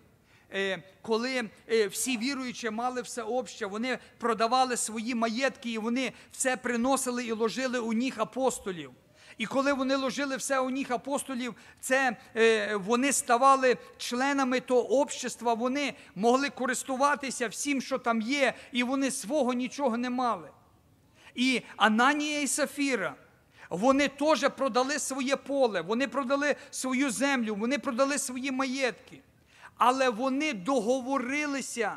Е, 0.54 0.84
коли 1.02 1.50
е, 1.70 1.88
всі 1.88 2.18
віруючі 2.18 2.70
мали 2.70 3.02
все 3.02 3.24
обще, 3.24 3.66
вони 3.66 4.00
продавали 4.18 4.78
свої 4.78 5.16
маєтки 5.16 5.72
і 5.72 5.78
вони 5.78 6.14
все 6.32 6.58
приносили 6.58 7.26
і 7.26 7.32
ложили 7.32 7.80
у 7.80 7.94
ніг 7.94 8.14
апостолів. 8.18 8.92
І 9.38 9.46
коли 9.46 9.74
вони 9.74 9.96
ложили 9.96 10.38
все 10.38 10.60
у 10.60 10.70
ніг 10.70 10.94
апостолів, 10.94 11.56
це 11.80 12.18
вони 12.74 13.12
ставали 13.12 13.78
членами 13.98 14.60
того 14.60 15.00
общества, 15.00 15.54
вони 15.54 15.94
могли 16.16 16.50
користуватися 16.50 17.48
всім, 17.48 17.82
що 17.82 17.98
там 17.98 18.22
є, 18.22 18.54
і 18.72 18.84
вони 18.84 19.12
свого 19.12 19.54
нічого 19.54 19.98
не 19.98 20.10
мали. 20.10 20.50
І 21.36 21.62
Ананія 21.78 22.42
і 22.42 22.48
Сафіра. 22.48 23.16
Вони 23.70 24.08
теж 24.08 24.50
продали 24.50 25.00
своє 25.00 25.36
поле, 25.36 25.82
вони 25.82 26.08
продали 26.08 26.56
свою 26.72 27.12
землю, 27.12 27.56
вони 27.56 27.80
продали 27.80 28.18
свої 28.18 28.52
маєтки 28.52 29.22
але 29.84 30.10
вони 30.10 30.54
договорилися, 30.54 31.96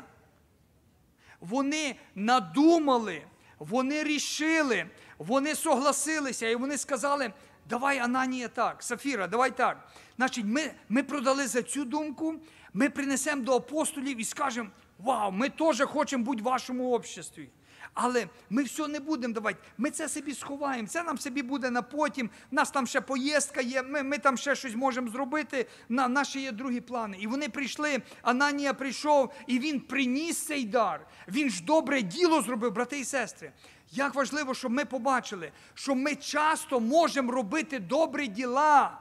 вони 1.39 1.95
надумали, 2.15 3.21
вони 3.59 4.03
рішили, 4.03 4.85
вони 5.17 5.55
согласилися, 5.55 6.47
і 6.47 6.55
вони 6.55 6.77
сказали, 6.77 7.33
давай 7.69 7.99
Ананія 7.99 8.47
так, 8.47 8.83
Сафіра, 8.83 9.27
давай 9.27 9.57
так. 9.57 9.89
Значить, 10.15 10.45
ми, 10.45 10.71
ми 10.89 11.03
продали 11.03 11.47
за 11.47 11.61
цю 11.61 11.85
думку, 11.85 12.35
ми 12.73 12.89
принесемо 12.89 13.43
до 13.43 13.55
апостолів 13.55 14.21
і 14.21 14.23
скажемо, 14.23 14.69
вау, 14.99 15.31
ми 15.31 15.49
теж 15.49 15.81
хочемо 15.81 16.23
бути 16.23 16.41
в 16.41 16.45
вашому 16.45 16.91
обществі. 16.91 17.49
Але 17.93 18.27
ми 18.49 18.63
все 18.63 18.87
не 18.87 18.99
будемо 18.99 19.33
давати. 19.33 19.59
Ми 19.77 19.91
це 19.91 20.09
собі 20.09 20.33
сховаємо. 20.33 20.87
Це 20.87 21.03
нам 21.03 21.17
собі 21.17 21.41
буде 21.41 21.69
на 21.69 21.81
потім. 21.81 22.29
Нас 22.51 22.71
там 22.71 22.87
ще 22.87 23.01
поїздка 23.01 23.61
є, 23.61 23.83
ми 23.83 24.03
ми 24.03 24.17
там 24.17 24.37
ще 24.37 24.55
щось 24.55 24.75
можемо 24.75 25.11
зробити. 25.11 25.67
На, 25.89 26.07
Наші 26.07 26.41
є 26.41 26.51
другі 26.51 26.81
плани. 26.81 27.17
І 27.19 27.27
вони 27.27 27.49
прийшли. 27.49 28.01
Ананія 28.21 28.73
прийшов, 28.73 29.33
і 29.47 29.59
він 29.59 29.79
приніс 29.79 30.45
цей 30.45 30.65
дар. 30.65 31.07
Він 31.27 31.49
ж 31.49 31.63
добре 31.63 32.01
діло 32.01 32.41
зробив, 32.41 32.73
брати 32.73 32.99
і 32.99 33.05
сестри. 33.05 33.51
Як 33.91 34.15
важливо, 34.15 34.53
щоб 34.53 34.71
ми 34.71 34.85
побачили, 34.85 35.51
що 35.73 35.95
ми 35.95 36.15
часто 36.15 36.79
можемо 36.79 37.31
робити 37.31 37.79
добрі 37.79 38.27
діла, 38.27 38.97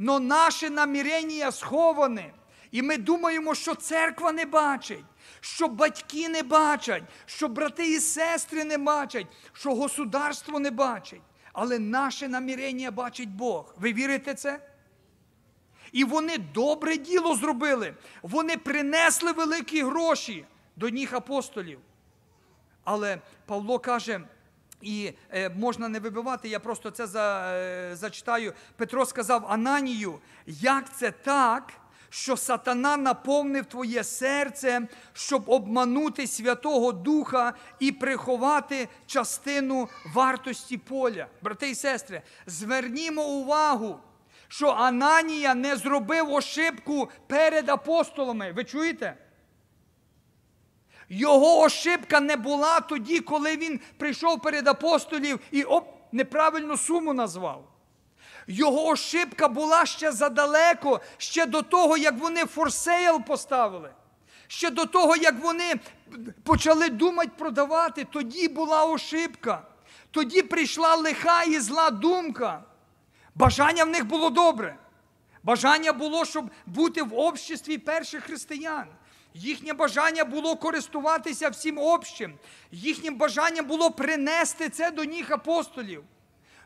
але 0.00 0.20
наше 0.20 0.70
намірення 0.70 1.52
сховане. 1.52 2.32
І 2.70 2.82
ми 2.82 2.96
думаємо, 2.96 3.54
що 3.54 3.74
церква 3.74 4.32
не 4.32 4.44
бачить 4.44 5.04
що 5.40 5.68
батьки 5.68 6.28
не 6.28 6.42
бачать, 6.42 7.02
що 7.26 7.48
брати 7.48 7.92
і 7.92 8.00
сестри 8.00 8.64
не 8.64 8.78
бачать, 8.78 9.26
що 9.52 9.74
государство 9.74 10.60
не 10.60 10.70
бачить. 10.70 11.22
Але 11.52 11.78
наше 11.78 12.28
намірення 12.28 12.90
бачить 12.90 13.30
Бог. 13.30 13.74
Ви 13.78 13.92
вірите 13.92 14.34
це? 14.34 14.60
І 15.92 16.04
вони 16.04 16.38
добре 16.38 16.96
діло 16.96 17.34
зробили. 17.34 17.94
Вони 18.22 18.56
принесли 18.56 19.32
великі 19.32 19.82
гроші 19.82 20.44
до 20.76 20.88
ніг 20.88 21.14
апостолів. 21.14 21.80
Але 22.84 23.18
Павло 23.46 23.78
каже, 23.78 24.20
і 24.80 25.12
е, 25.30 25.48
можна 25.48 25.88
не 25.88 26.00
вибивати, 26.00 26.48
я 26.48 26.60
просто 26.60 26.90
це 26.90 27.06
за, 27.06 27.54
е, 27.54 27.96
зачитаю. 27.96 28.52
Петро 28.76 29.06
сказав 29.06 29.46
Ананію, 29.48 30.18
як 30.46 30.96
це 30.96 31.10
так? 31.10 31.72
Що 32.12 32.36
сатана 32.36 32.96
наповнив 32.96 33.66
твоє 33.66 34.04
серце, 34.04 34.88
щоб 35.12 35.48
обманути 35.48 36.26
Святого 36.26 36.92
Духа 36.92 37.54
і 37.78 37.92
приховати 37.92 38.88
частину 39.06 39.88
вартості 40.14 40.78
поля. 40.78 41.26
Брати 41.42 41.70
і 41.70 41.74
сестри, 41.74 42.22
звернімо 42.46 43.28
увагу, 43.28 43.98
що 44.48 44.68
Ананія 44.68 45.54
не 45.54 45.76
зробив 45.76 46.32
ошибку 46.32 47.10
перед 47.26 47.68
апостолами. 47.68 48.52
Ви 48.52 48.64
чуєте? 48.64 49.16
Його 51.08 51.60
ошибка 51.60 52.20
не 52.20 52.36
була 52.36 52.80
тоді, 52.80 53.20
коли 53.20 53.56
він 53.56 53.80
прийшов 53.98 54.42
перед 54.42 54.68
апостолів 54.68 55.40
і 55.50 55.62
оп, 55.62 55.88
неправильну 56.12 56.76
суму 56.76 57.12
назвав. 57.12 57.71
Його 58.46 58.86
ошибка 58.86 59.48
була 59.48 59.86
ще 59.86 60.12
задалеко, 60.12 61.00
ще 61.18 61.46
до 61.46 61.62
того, 61.62 61.96
як 61.96 62.18
вони 62.18 62.44
for 62.44 62.77
sale 62.77 63.22
поставили. 63.22 63.90
Ще 64.46 64.70
до 64.70 64.86
того, 64.86 65.16
як 65.16 65.42
вони 65.42 65.74
почали 66.44 66.88
думати 66.88 67.30
продавати, 67.38 68.06
тоді 68.12 68.48
була 68.48 68.84
ошибка. 68.84 69.62
Тоді 70.10 70.42
прийшла 70.42 70.94
лиха 70.94 71.42
і 71.42 71.60
зла 71.60 71.90
думка. 71.90 72.62
Бажання 73.34 73.84
в 73.84 73.88
них 73.88 74.06
було 74.06 74.30
добре. 74.30 74.76
Бажання 75.42 75.92
було, 75.92 76.24
щоб 76.24 76.50
бути 76.66 77.02
в 77.02 77.18
обществі 77.18 77.78
перших 77.78 78.24
християн. 78.24 78.86
Їхнє 79.34 79.72
бажання 79.72 80.24
було 80.24 80.56
користуватися 80.56 81.48
всім 81.48 81.78
общим. 81.78 82.38
Їхнім 82.70 83.16
бажанням 83.16 83.66
було 83.66 83.90
принести 83.90 84.68
це 84.68 84.90
до 84.90 85.04
ніг 85.04 85.32
апостолів. 85.32 86.04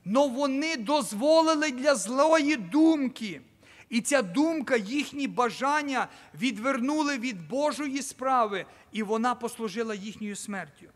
Но 0.08 0.28
вони 0.28 0.76
дозволили 0.76 1.70
для 1.70 1.94
злої 1.94 2.56
думки 2.56 3.40
І 3.88 4.00
ця 4.00 4.22
думка, 4.22 4.76
їхні 4.76 5.28
бажання 5.28 6.08
відвернули 6.34 7.18
від 7.18 7.48
Божої 7.48 8.02
справи, 8.02 8.66
і 8.92 9.02
вона 9.02 9.34
послужила 9.34 9.94
їхньою 9.94 10.36
смертю. 10.36 10.86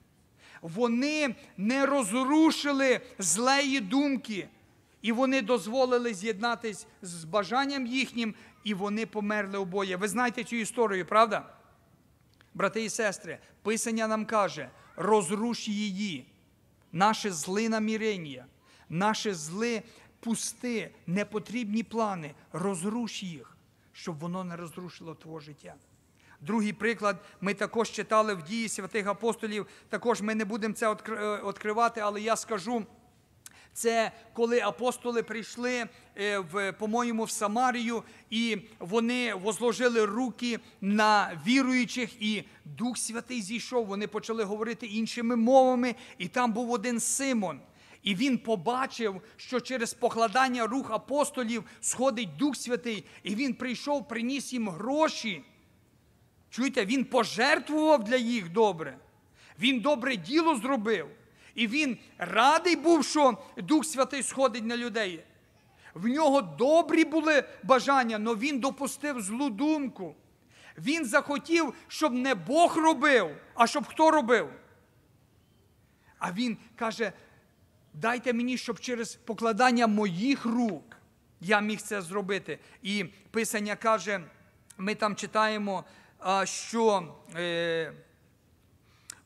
Вони 0.62 1.34
не 1.56 1.86
розрушили 1.86 3.00
злеї 3.18 3.80
думки, 3.80 4.48
і 5.02 5.12
вони 5.12 5.42
дозволили 5.42 6.14
з'єднатись 6.14 6.86
з 7.02 7.24
бажанням 7.24 7.86
їхнім, 7.86 8.34
і 8.64 8.74
вони 8.74 9.06
померли 9.06 9.58
обоє. 9.58 9.96
Ви 9.96 10.08
знаєте 10.08 10.44
цю 10.44 10.56
історію, 10.56 11.06
правда? 11.06 11.46
Брати 12.54 12.84
і 12.84 12.88
сестри, 12.88 13.38
Писання 13.62 14.06
нам 14.06 14.26
каже: 14.26 14.70
розруш 14.96 15.68
її, 15.68 16.26
наше 16.92 17.30
зли 17.30 17.68
намірення, 17.68 18.44
наші 18.90 19.32
зли 19.32 19.82
пусти, 20.20 20.90
непотрібні 21.06 21.82
плани, 21.82 22.34
розруш 22.52 23.22
їх, 23.22 23.56
щоб 23.92 24.18
воно 24.18 24.44
не 24.44 24.56
розрушило 24.56 25.14
твого 25.14 25.40
життя. 25.40 25.74
Другий 26.40 26.72
приклад, 26.72 27.16
ми 27.40 27.54
також 27.54 27.90
читали 27.90 28.34
в 28.34 28.42
дії 28.42 28.68
святих 28.68 29.06
апостолів. 29.06 29.66
Також 29.88 30.22
ми 30.22 30.34
не 30.34 30.44
будемо 30.44 30.74
це 30.74 30.96
відкривати, 31.46 32.00
але 32.00 32.20
я 32.20 32.36
скажу. 32.36 32.86
Це 33.72 34.12
коли 34.32 34.60
апостоли 34.60 35.22
прийшли, 35.22 35.86
е, 36.16 36.72
по-моєму, 36.72 37.24
в 37.24 37.30
Самарію, 37.30 38.02
і 38.30 38.58
вони 38.78 39.34
возложили 39.34 40.04
руки 40.04 40.60
на 40.80 41.40
віруючих, 41.46 42.22
і 42.22 42.44
Дух 42.64 42.98
Святий 42.98 43.42
зійшов. 43.42 43.86
Вони 43.86 44.06
почали 44.06 44.44
говорити 44.44 44.86
іншими 44.86 45.36
мовами, 45.36 45.94
і 46.18 46.28
там 46.28 46.52
був 46.52 46.70
один 46.70 47.00
Симон. 47.00 47.60
І 48.02 48.14
він 48.14 48.38
побачив, 48.38 49.22
що 49.36 49.60
через 49.60 49.94
покладання 49.94 50.66
рук 50.66 50.90
апостолів 50.90 51.64
сходить 51.80 52.36
Дух 52.36 52.56
Святий, 52.56 53.04
і 53.22 53.34
він 53.34 53.54
прийшов, 53.54 54.08
приніс 54.08 54.52
їм 54.52 54.68
гроші. 54.68 55.44
Чуєте, 56.50 56.84
він 56.84 57.04
пожертвував 57.04 58.04
для 58.04 58.16
їх 58.16 58.52
добре. 58.52 58.98
Він 59.58 59.80
добре 59.80 60.16
діло 60.16 60.56
зробив. 60.56 61.08
І 61.54 61.66
він 61.66 61.98
радий 62.18 62.76
був, 62.76 63.04
що 63.04 63.38
Дух 63.56 63.84
Святий 63.84 64.22
сходить 64.22 64.64
на 64.64 64.76
людей. 64.76 65.24
В 65.94 66.06
нього 66.06 66.42
добрі 66.42 67.04
були 67.04 67.44
бажання, 67.62 68.20
але 68.26 68.36
він 68.36 68.60
допустив 68.60 69.20
злу 69.20 69.50
думку. 69.50 70.14
Він 70.78 71.04
захотів, 71.04 71.74
щоб 71.88 72.12
не 72.12 72.34
Бог 72.34 72.76
робив, 72.76 73.36
а 73.54 73.66
щоб 73.66 73.86
хто 73.86 74.10
робив. 74.10 74.50
А 76.18 76.32
він 76.32 76.58
каже: 76.76 77.12
дайте 77.94 78.32
мені, 78.32 78.58
щоб 78.58 78.80
через 78.80 79.14
покладання 79.14 79.86
моїх 79.86 80.44
рук 80.44 80.96
я 81.40 81.60
міг 81.60 81.80
це 81.80 82.02
зробити. 82.02 82.58
І 82.82 83.04
Писання 83.30 83.76
каже, 83.76 84.20
ми 84.78 84.94
там 84.94 85.16
читаємо, 85.16 85.84
що. 86.44 87.14
Е, 87.36 87.92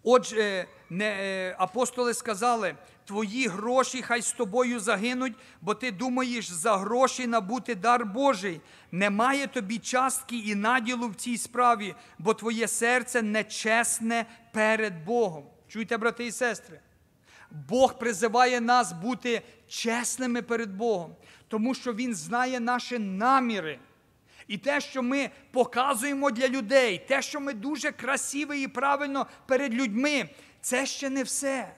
Отже, 0.07 0.67
не, 0.91 1.05
е, 1.05 1.57
апостоли 1.59 2.15
сказали: 2.15 2.75
твої 3.05 3.49
гроші 3.49 4.03
хай 4.03 4.23
з 4.23 4.33
тобою 4.33 4.81
загинуть, 4.81 5.35
бо 5.61 5.75
ти 5.75 5.91
думаєш 5.91 6.51
за 6.51 6.77
гроші 6.77 7.27
набути 7.27 7.75
дар 7.75 8.07
Божий. 8.07 8.61
Немає 8.93 9.47
тобі 9.47 9.79
частки 9.79 10.37
і 10.39 10.55
наділу 10.55 11.09
в 11.09 11.15
цій 11.15 11.39
справі, 11.39 11.95
бо 12.19 12.35
твоє 12.35 12.69
серце 12.69 13.23
нечесне 13.23 14.27
перед 14.53 15.05
Богом. 15.05 15.45
Чуйте, 15.69 15.97
брати 15.97 16.27
і 16.27 16.33
сестри. 16.33 16.81
Бог 17.69 17.99
призиває 17.99 18.61
нас 18.61 18.93
бути 18.93 19.43
чесними 19.69 20.43
перед 20.43 20.77
Богом, 20.77 21.17
тому 21.49 21.75
що 21.75 21.95
Він 21.95 22.15
знає 22.15 22.61
наші 22.61 22.99
наміри. 22.99 23.79
І 24.49 24.59
те, 24.59 24.81
що 24.81 25.03
ми 25.03 25.31
показуємо 25.51 26.31
для 26.31 26.49
людей, 26.49 27.05
те, 27.09 27.23
що 27.23 27.41
ми 27.41 27.53
дуже 27.53 27.93
красиві 27.93 28.63
і 28.63 28.69
правильно 28.69 29.27
перед 29.47 29.75
людьми, 29.75 30.29
це 30.61 30.87
ще 30.87 31.11
не 31.11 31.23
все. 31.23 31.75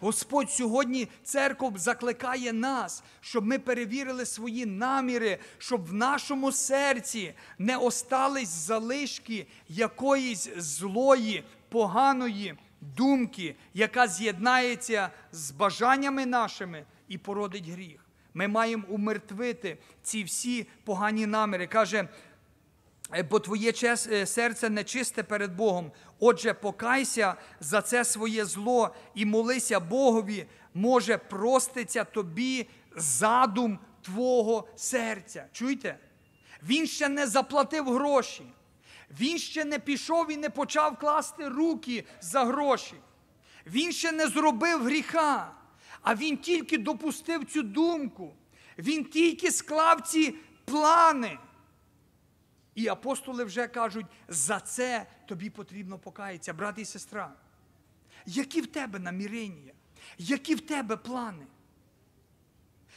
Господь 0.00 0.50
сьогодні 0.50 1.08
церков 1.24 1.78
закликає 1.78 2.52
нас, 2.52 3.02
щоб 3.20 3.46
ми 3.46 3.58
перевірили 3.58 4.26
свої 4.26 4.66
наміри, 4.66 5.38
щоб 5.58 5.86
в 5.86 5.92
нашому 5.92 6.52
серці 6.52 7.34
не 7.58 7.76
остались 7.76 8.48
залишки 8.48 9.46
якоїсь 9.68 10.48
злої, 10.56 11.44
поганої 11.68 12.54
думки, 12.80 13.56
яка 13.74 14.08
з'єднається 14.08 15.10
з 15.32 15.50
бажаннями 15.50 16.26
нашими 16.26 16.84
і 17.08 17.18
породить 17.18 17.68
гріх. 17.68 18.04
Ми 18.34 18.48
маємо 18.48 18.84
умертвити 18.88 19.78
ці 20.02 20.24
всі 20.24 20.66
погані 20.84 21.26
наміри. 21.26 21.66
Каже, 21.66 22.08
«Е, 23.14 23.22
бо 23.22 23.40
твоє 23.40 23.72
е, 23.84 24.26
серце 24.26 24.70
нечисте 24.70 25.22
перед 25.22 25.56
Богом. 25.56 25.92
Отже, 26.18 26.54
покайся 26.54 27.34
за 27.60 27.82
це 27.82 28.04
своє 28.04 28.44
зло 28.44 28.94
і 29.14 29.26
молися 29.26 29.80
Богові, 29.80 30.46
може, 30.74 31.18
проститься 31.18 32.04
тобі 32.04 32.68
задум 32.96 33.78
твого 34.02 34.68
серця. 34.76 35.46
Чуєте? 35.52 35.98
Він 36.62 36.86
ще 36.86 37.08
не 37.08 37.26
заплатив 37.26 37.92
гроші. 37.92 38.42
Він 39.10 39.38
ще 39.38 39.64
не 39.64 39.78
пішов 39.78 40.30
і 40.32 40.36
не 40.36 40.50
почав 40.50 40.98
класти 40.98 41.48
руки 41.48 42.04
за 42.20 42.44
гроші. 42.44 42.94
Він 43.66 43.92
ще 43.92 44.12
не 44.12 44.26
зробив 44.26 44.84
гріха 44.84 45.58
а 46.02 46.14
він 46.14 46.36
тільки 46.36 46.78
допустив 46.78 47.44
цю 47.44 47.62
думку. 47.62 48.34
Він 48.78 49.04
тільки 49.04 49.50
склав 49.50 50.00
ці 50.00 50.34
плани. 50.64 51.38
І 52.74 52.88
апостоли 52.88 53.44
вже 53.44 53.68
кажуть, 53.68 54.06
за 54.28 54.60
це 54.60 55.06
тобі 55.26 55.50
потрібно 55.50 55.98
покаятися, 55.98 56.54
брат 56.54 56.78
і 56.78 56.84
сестра. 56.84 57.32
Які 58.26 58.60
в 58.60 58.66
тебе 58.66 58.98
намірення? 58.98 59.72
Які 60.18 60.54
в 60.54 60.60
тебе 60.60 60.96
плани? 60.96 61.46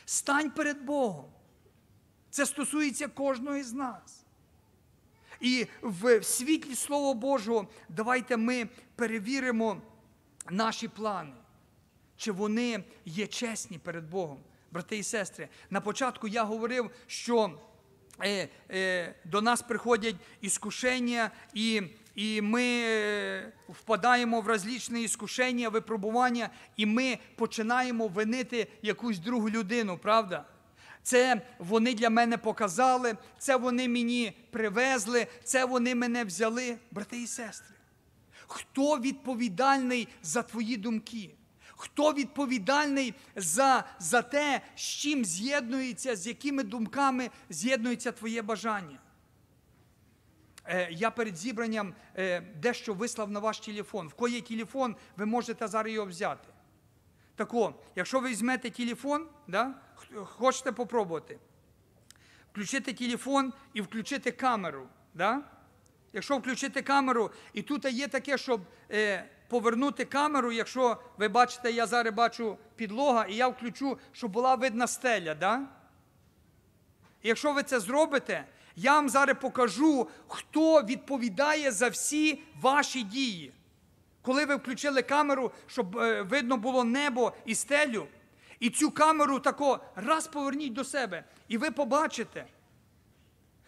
Стань 0.06 0.52
перед 0.52 0.84
Богом. 0.84 1.32
Це 2.30 2.46
стосується 2.46 3.08
кожного 3.08 3.64
з 3.64 3.74
нас. 3.74 4.21
І 5.42 5.68
в 5.82 6.24
світлі 6.24 6.76
Слова 6.76 7.14
Божого 7.14 7.68
давайте 7.90 8.38
ми 8.38 8.70
перевіримо 8.96 9.82
наші 10.50 10.88
плани 10.88 11.34
чи 12.22 12.32
вони 12.32 12.84
є 13.06 13.28
чесні 13.28 13.78
перед 13.78 14.10
Богом. 14.10 14.38
Брати 14.72 14.98
і 14.98 15.04
сестри, 15.04 15.48
на 15.70 15.82
початку 15.82 16.28
я 16.28 16.44
говорив, 16.44 16.92
що 17.08 17.60
е, 18.24 18.50
е, 18.72 19.16
до 19.26 19.42
нас 19.42 19.62
приходять 19.62 20.16
іскушення, 20.42 21.32
і 21.54 21.82
і 22.16 22.42
ми 22.42 22.64
е, 22.64 23.54
впадаємо 23.70 24.42
в 24.42 24.48
розлічні 24.48 25.04
іскушення, 25.04 25.70
випробування, 25.70 26.50
і 26.78 26.86
ми 26.86 27.18
починаємо 27.36 28.08
винити 28.08 28.68
якусь 28.82 29.20
другу 29.20 29.50
людину, 29.50 29.98
правда? 29.98 30.46
Це 31.04 31.42
вони 31.60 31.94
для 31.94 32.10
мене 32.10 32.38
показали, 32.38 33.18
це 33.40 33.56
вони 33.56 33.90
мені 33.90 34.38
привезли, 34.52 35.28
це 35.44 35.66
вони 35.66 35.96
мене 35.96 36.24
взяли, 36.24 36.78
брати 36.92 37.22
і 37.22 37.28
сестри. 37.28 37.76
Хто 38.48 39.00
відповідальний 39.00 40.08
за 40.24 40.44
твої 40.44 40.78
думки? 40.78 41.36
Хто 41.76 42.14
відповідальний 42.14 43.14
за 43.36 43.84
за 44.00 44.22
те, 44.22 44.62
з 44.76 44.82
чим 44.82 45.26
з'єднується, 45.26 46.16
з 46.16 46.28
якими 46.28 46.64
думками 46.64 47.30
з'єднується 47.50 48.12
твоє 48.12 48.42
бажання? 48.42 49.00
Е, 50.66 50.88
Я 50.92 51.12
перед 51.12 51.38
зібранням 51.38 51.94
е, 52.18 52.42
дещо 52.42 52.94
вислав 52.94 53.32
на 53.32 53.40
ваш 53.40 53.60
телефон. 53.60 54.08
В 54.08 54.14
кої 54.14 54.42
телефон, 54.42 54.96
ви 55.18 55.26
можете 55.26 55.68
зараз 55.68 55.94
його 55.94 56.08
взяти. 56.08 56.48
Так 57.46 57.74
якщо 57.96 58.20
ви 58.20 58.30
візьмете 58.30 58.70
телефон, 58.70 59.28
да, 59.48 59.74
хочете 60.26 60.72
попробувати, 60.72 61.40
включити 62.52 62.94
телефон 62.94 63.54
і 63.74 63.82
включити 63.82 64.32
камеру. 64.32 64.88
Да? 65.14 65.42
Якщо 66.14 66.38
включити 66.38 66.82
камеру, 66.82 67.32
і 67.54 67.62
тут 67.62 67.86
є 67.86 68.08
таке, 68.08 68.38
щоб. 68.38 68.62
Е, 68.92 69.30
повернути 69.48 70.06
камеру, 70.06 70.52
якщо 70.52 70.98
ви 71.18 71.28
бачите, 71.28 71.72
я 71.72 71.88
зараз 71.88 72.14
бачу 72.14 72.58
підлога, 72.76 73.26
і 73.26 73.36
я 73.36 73.48
включу, 73.48 73.98
щоб 74.12 74.32
була 74.32 74.56
видна 74.56 74.88
стеля. 74.88 75.36
Да? 75.36 75.62
Якщо 77.24 77.54
ви 77.54 77.64
це 77.64 77.80
зробите, 77.80 78.46
я 78.76 78.94
вам 78.94 79.10
зараз 79.10 79.38
покажу, 79.42 80.10
хто 80.28 80.82
відповідає 80.82 81.72
за 81.72 81.90
всі 81.90 82.44
ваші 82.62 83.04
дії. 83.04 83.54
Коли 84.22 84.46
ви 84.46 84.56
включили 84.56 85.02
камеру, 85.02 85.52
щоб 85.68 85.98
е, 85.98 86.22
видно 86.22 86.58
було 86.58 86.84
небо 86.84 87.34
і 87.46 87.56
стелю, 87.56 88.08
і 88.60 88.70
цю 88.70 88.92
камеру 88.92 89.40
тако 89.40 89.80
раз 89.96 90.28
поверніть 90.28 90.74
до 90.74 90.84
себе, 90.84 91.24
і 91.48 91.58
ви 91.58 91.72
побачите, 91.72 92.46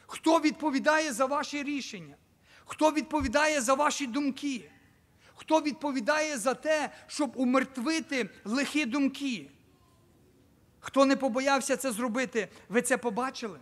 хто 0.08 0.40
відповідає 0.40 1.14
за 1.14 1.26
ваші 1.26 1.64
рішення, 1.64 2.16
хто 2.66 2.92
відповідає 2.92 3.62
за 3.62 3.74
ваші 3.74 4.08
думки. 4.08 4.70
Хто 5.36 5.62
відповідає 5.62 6.38
за 6.38 6.54
те, 6.54 6.90
щоб 7.08 7.32
умертвити 7.36 8.30
лихі 8.46 8.86
думки? 8.86 9.50
Хто 10.80 11.06
не 11.06 11.16
побоявся 11.16 11.78
це 11.78 11.92
зробити, 11.92 12.50
ви 12.70 12.82
це 12.82 12.98
побачили? 12.98 13.60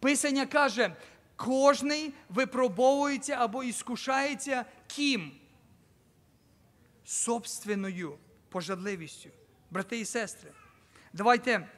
Писання 0.00 0.46
каже, 0.46 0.96
кожний 1.36 2.14
випробовується 2.28 3.32
або 3.32 3.64
іскушається 3.64 4.64
ким? 4.86 5.32
Собственною 7.04 8.18
пожадливістю. 8.48 9.30
Брати 9.70 10.00
і 10.00 10.04
сестри, 10.04 10.50
давайте 11.12 11.68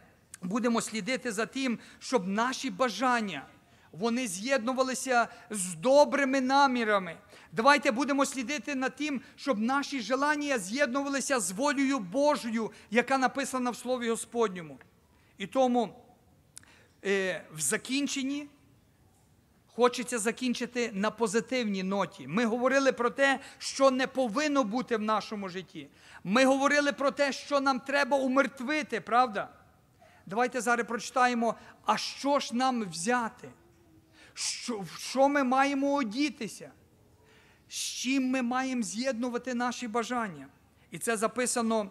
будемо 0.43 0.81
слідити 0.81 1.33
за 1.33 1.47
тим, 1.47 1.79
щоб 1.99 2.29
наші 2.29 2.70
бажання 2.70 3.47
вони 3.93 4.27
з'єднувалися 4.27 5.29
з 5.51 5.74
добрими 5.74 6.41
намірами. 6.41 7.16
Давайте 7.53 7.91
будемо 7.91 8.27
слідити 8.27 8.74
над 8.74 8.97
тим, 8.97 9.20
щоб 9.37 9.59
наші 9.59 10.01
желання 10.01 10.59
з'єднувалися 10.59 11.41
з 11.41 11.51
волею 11.51 11.99
Божою, 11.99 12.70
яка 12.91 13.18
написана 13.18 13.70
в 13.70 13.77
Слові 13.77 14.11
Господньому. 14.11 14.79
І 15.39 15.47
тому 15.47 16.05
е, 17.05 17.45
в 17.53 17.61
закінченні 17.61 18.49
хочеться 19.77 20.18
закінчити 20.18 20.91
на 20.93 21.11
позитивній 21.11 21.83
ноті. 21.83 22.27
Ми 22.29 22.45
говорили 22.45 22.93
про 22.93 23.11
те, 23.11 23.41
що 23.59 23.91
не 23.91 24.07
повинно 24.07 24.64
бути 24.64 24.97
в 24.97 25.03
нашому 25.03 25.49
житті. 25.49 25.89
Ми 26.24 26.45
говорили 26.45 26.93
про 26.93 27.11
те, 27.11 27.33
що 27.33 27.61
нам 27.61 27.81
треба 27.81 28.16
умертвити, 28.16 29.01
правда? 29.01 29.49
Давайте 30.27 30.61
зараз 30.61 30.87
прочитаємо, 30.87 31.55
а 31.85 31.97
що 31.97 32.41
ж 32.41 32.57
нам 32.57 32.85
взяти? 32.85 33.49
Що, 34.35 34.85
що 34.99 35.29
ми 35.29 35.45
маємо 35.45 35.95
одітися? 35.95 36.70
З 37.68 37.74
чим 37.74 38.31
ми 38.31 38.43
маємо 38.43 38.83
з'єднувати 38.83 39.55
наші 39.55 39.89
бажання? 39.89 40.47
І 40.91 40.99
це 40.99 41.16
записано, 41.16 41.91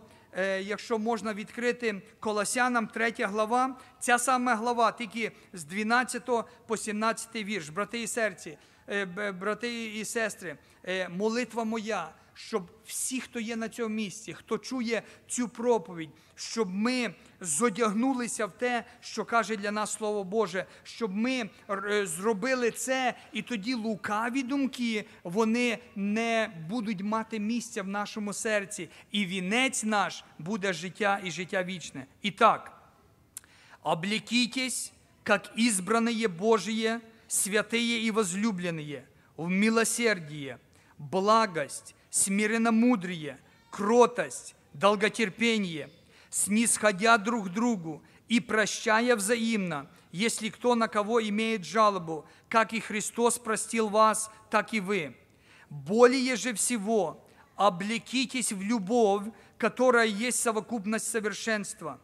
якщо 0.61 0.99
можна 0.99 1.33
відкрити 1.33 2.01
Колосянам 2.19 2.87
3 2.87 3.13
глава. 3.19 3.77
Ця 3.99 4.19
саме 4.19 4.55
глава, 4.55 4.91
тільки 4.91 5.31
з 5.53 5.63
12 5.63 6.29
по 6.67 6.77
17 6.77 7.35
вірш. 7.35 7.69
Брати 7.69 8.01
і 8.01 8.07
серці, 8.07 8.57
е, 8.89 9.05
брати 9.31 9.85
і 9.85 10.05
сестри, 10.05 10.57
е, 10.83 11.09
молитва 11.09 11.63
моя, 11.63 12.09
щоб 12.34 12.70
всі, 12.86 13.20
хто 13.20 13.40
є 13.40 13.56
на 13.56 13.68
цьому 13.68 13.94
місці, 13.94 14.34
хто 14.34 14.58
чує 14.58 15.02
цю 15.28 15.48
проповідь, 15.48 16.10
щоб 16.34 16.74
ми 16.74 17.14
зодягнулися 17.40 18.46
в 18.46 18.52
те, 18.52 18.84
що 19.00 19.24
каже 19.24 19.56
для 19.56 19.70
нас 19.70 19.92
Слово 19.92 20.24
Боже, 20.24 20.66
щоб 20.82 21.16
ми 21.16 21.50
е, 21.70 22.06
зробили 22.06 22.70
це, 22.70 23.14
і 23.32 23.42
тоді 23.42 23.74
лукаві 23.74 24.42
думки 24.42 25.04
вони 25.24 25.78
не 25.96 26.64
будуть 26.68 27.02
мати 27.02 27.38
місця 27.38 27.82
в 27.82 27.88
нашому 27.88 28.32
серці, 28.32 28.88
і 29.10 29.26
вінець 29.26 29.84
наш 29.84 30.24
буде 30.38 30.72
життя 30.72 31.20
і 31.24 31.30
життя 31.30 31.64
вічне. 31.64 32.06
І 32.22 32.30
так, 32.30 32.82
облекитесь, 33.82 34.92
как 35.22 35.52
избранные 35.58 36.28
Божие, 36.28 37.00
святые 37.28 38.00
и 38.00 38.10
возлюбленные, 38.10 39.04
в 39.36 39.48
милосердие, 39.48 40.58
благость, 40.98 41.93
смиренномудрие, 42.15 43.37
кротость, 43.69 44.55
долготерпение, 44.71 45.89
снисходя 46.29 47.17
друг 47.17 47.49
другу 47.49 48.01
и 48.29 48.39
прощая 48.39 49.17
взаимно, 49.17 49.89
если 50.13 50.47
кто 50.47 50.75
на 50.75 50.87
кого 50.87 51.21
имеет 51.21 51.65
жалобу, 51.65 52.25
как 52.47 52.71
и 52.71 52.79
Христос 52.79 53.37
простил 53.37 53.89
вас, 53.89 54.31
так 54.49 54.73
и 54.73 54.79
вы. 54.79 55.17
Более 55.69 56.37
же 56.37 56.53
всего 56.53 57.21
облекитесь 57.57 58.53
в 58.53 58.61
любовь, 58.61 59.25
которая 59.57 60.07
есть 60.07 60.41
совокупность 60.41 61.09
совершенства, 61.09 61.99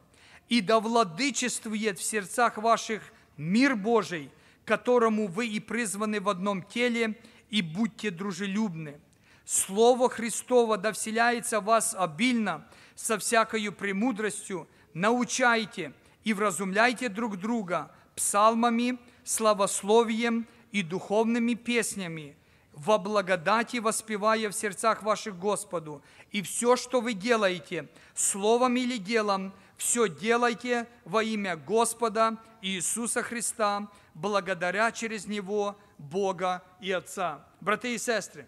и 0.49 0.59
да 0.59 0.82
владычествует 0.82 1.97
в 1.97 2.03
сердцах 2.03 2.57
ваших 2.57 3.01
мир 3.38 3.78
Божий, 3.78 4.30
которому 4.66 5.28
вы 5.28 5.47
и 5.47 5.62
призваны 5.62 6.20
в 6.20 6.28
одном 6.28 6.64
теле, 6.64 7.18
и 7.49 7.62
будьте 7.62 8.12
дружелюбны. 8.12 8.99
Слово 9.45 10.09
Христово 10.09 10.77
да 10.77 10.91
вселяется 10.91 11.59
в 11.59 11.65
вас 11.65 11.95
обильно, 11.97 12.67
со 12.95 13.17
всякою 13.17 13.73
премудростью, 13.73 14.67
научайте 14.93 15.93
и 16.23 16.33
вразумляйте 16.33 17.09
друг 17.09 17.37
друга 17.37 17.91
псалмами, 18.15 18.99
славословием 19.23 20.47
и 20.71 20.83
духовными 20.83 21.55
песнями, 21.55 22.35
во 22.73 22.97
благодати 22.97 23.77
воспевая 23.77 24.49
в 24.49 24.53
сердцах 24.53 25.03
ваших 25.03 25.37
Господу. 25.37 26.03
И 26.31 26.41
все, 26.41 26.75
что 26.75 27.01
вы 27.01 27.13
делаете, 27.13 27.87
словом 28.13 28.77
или 28.77 28.97
делом, 28.97 29.53
все 29.77 30.07
делайте 30.07 30.87
во 31.05 31.23
имя 31.23 31.55
Господа 31.55 32.37
Иисуса 32.61 33.23
Христа, 33.23 33.89
благодаря 34.13 34.91
через 34.91 35.25
Него 35.25 35.75
Бога 35.97 36.63
и 36.79 36.91
Отца. 36.91 37.45
Брати 37.61 37.93
і 37.93 37.99
сестри, 37.99 38.45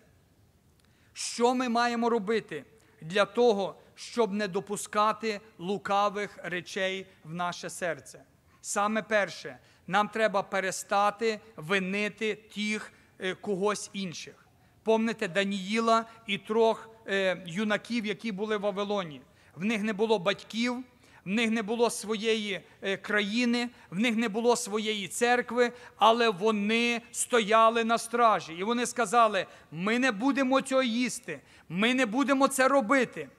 що 1.14 1.56
ми 1.56 1.70
маємо 1.70 2.10
робити 2.10 2.66
для 3.02 3.26
того, 3.26 3.76
щоб 3.96 4.34
не 4.34 4.48
допускати 4.48 5.42
лукавих 5.58 6.40
речей 6.44 7.08
в 7.24 7.34
наше 7.34 7.70
серце? 7.70 8.24
Саме 8.62 9.02
перше, 9.02 9.58
нам 9.88 10.08
треба 10.08 10.44
перестати 10.44 11.40
винити 11.56 12.36
тих 12.36 12.94
е, 13.20 13.36
когось 13.36 13.90
інших. 13.94 14.48
Помните 14.84 15.28
Даніїла 15.28 16.06
і 16.28 16.38
трьох 16.38 16.90
е, 17.08 17.44
юнаків, 17.46 18.06
які 18.06 18.32
були 18.32 18.58
в 18.58 18.62
Вавилоні. 18.62 19.22
В 19.56 19.66
них 19.66 19.84
не 19.84 19.94
було 19.94 20.20
батьків, 20.20 20.84
в 21.26 21.30
них 21.30 21.52
не 21.52 21.62
було 21.62 21.90
своєї 21.90 22.62
е, 22.82 22.98
країни, 22.98 23.70
в 23.92 24.00
них 24.00 24.16
не 24.16 24.30
було 24.30 24.56
своєї 24.56 25.08
церкви, 25.08 25.72
але 25.98 26.30
вони 26.30 27.02
стояли 27.12 27.84
на 27.84 27.98
стражі. 27.98 28.54
І 28.54 28.64
вони 28.64 28.86
сказали: 28.86 29.46
ми 29.72 30.00
не 30.00 30.12
будемо 30.12 30.62
цього 30.62 30.84
їсти, 30.84 31.40
ми 31.70 31.94
не 31.94 32.06
будемо 32.06 32.48
це 32.48 32.68
робити. 32.68 33.30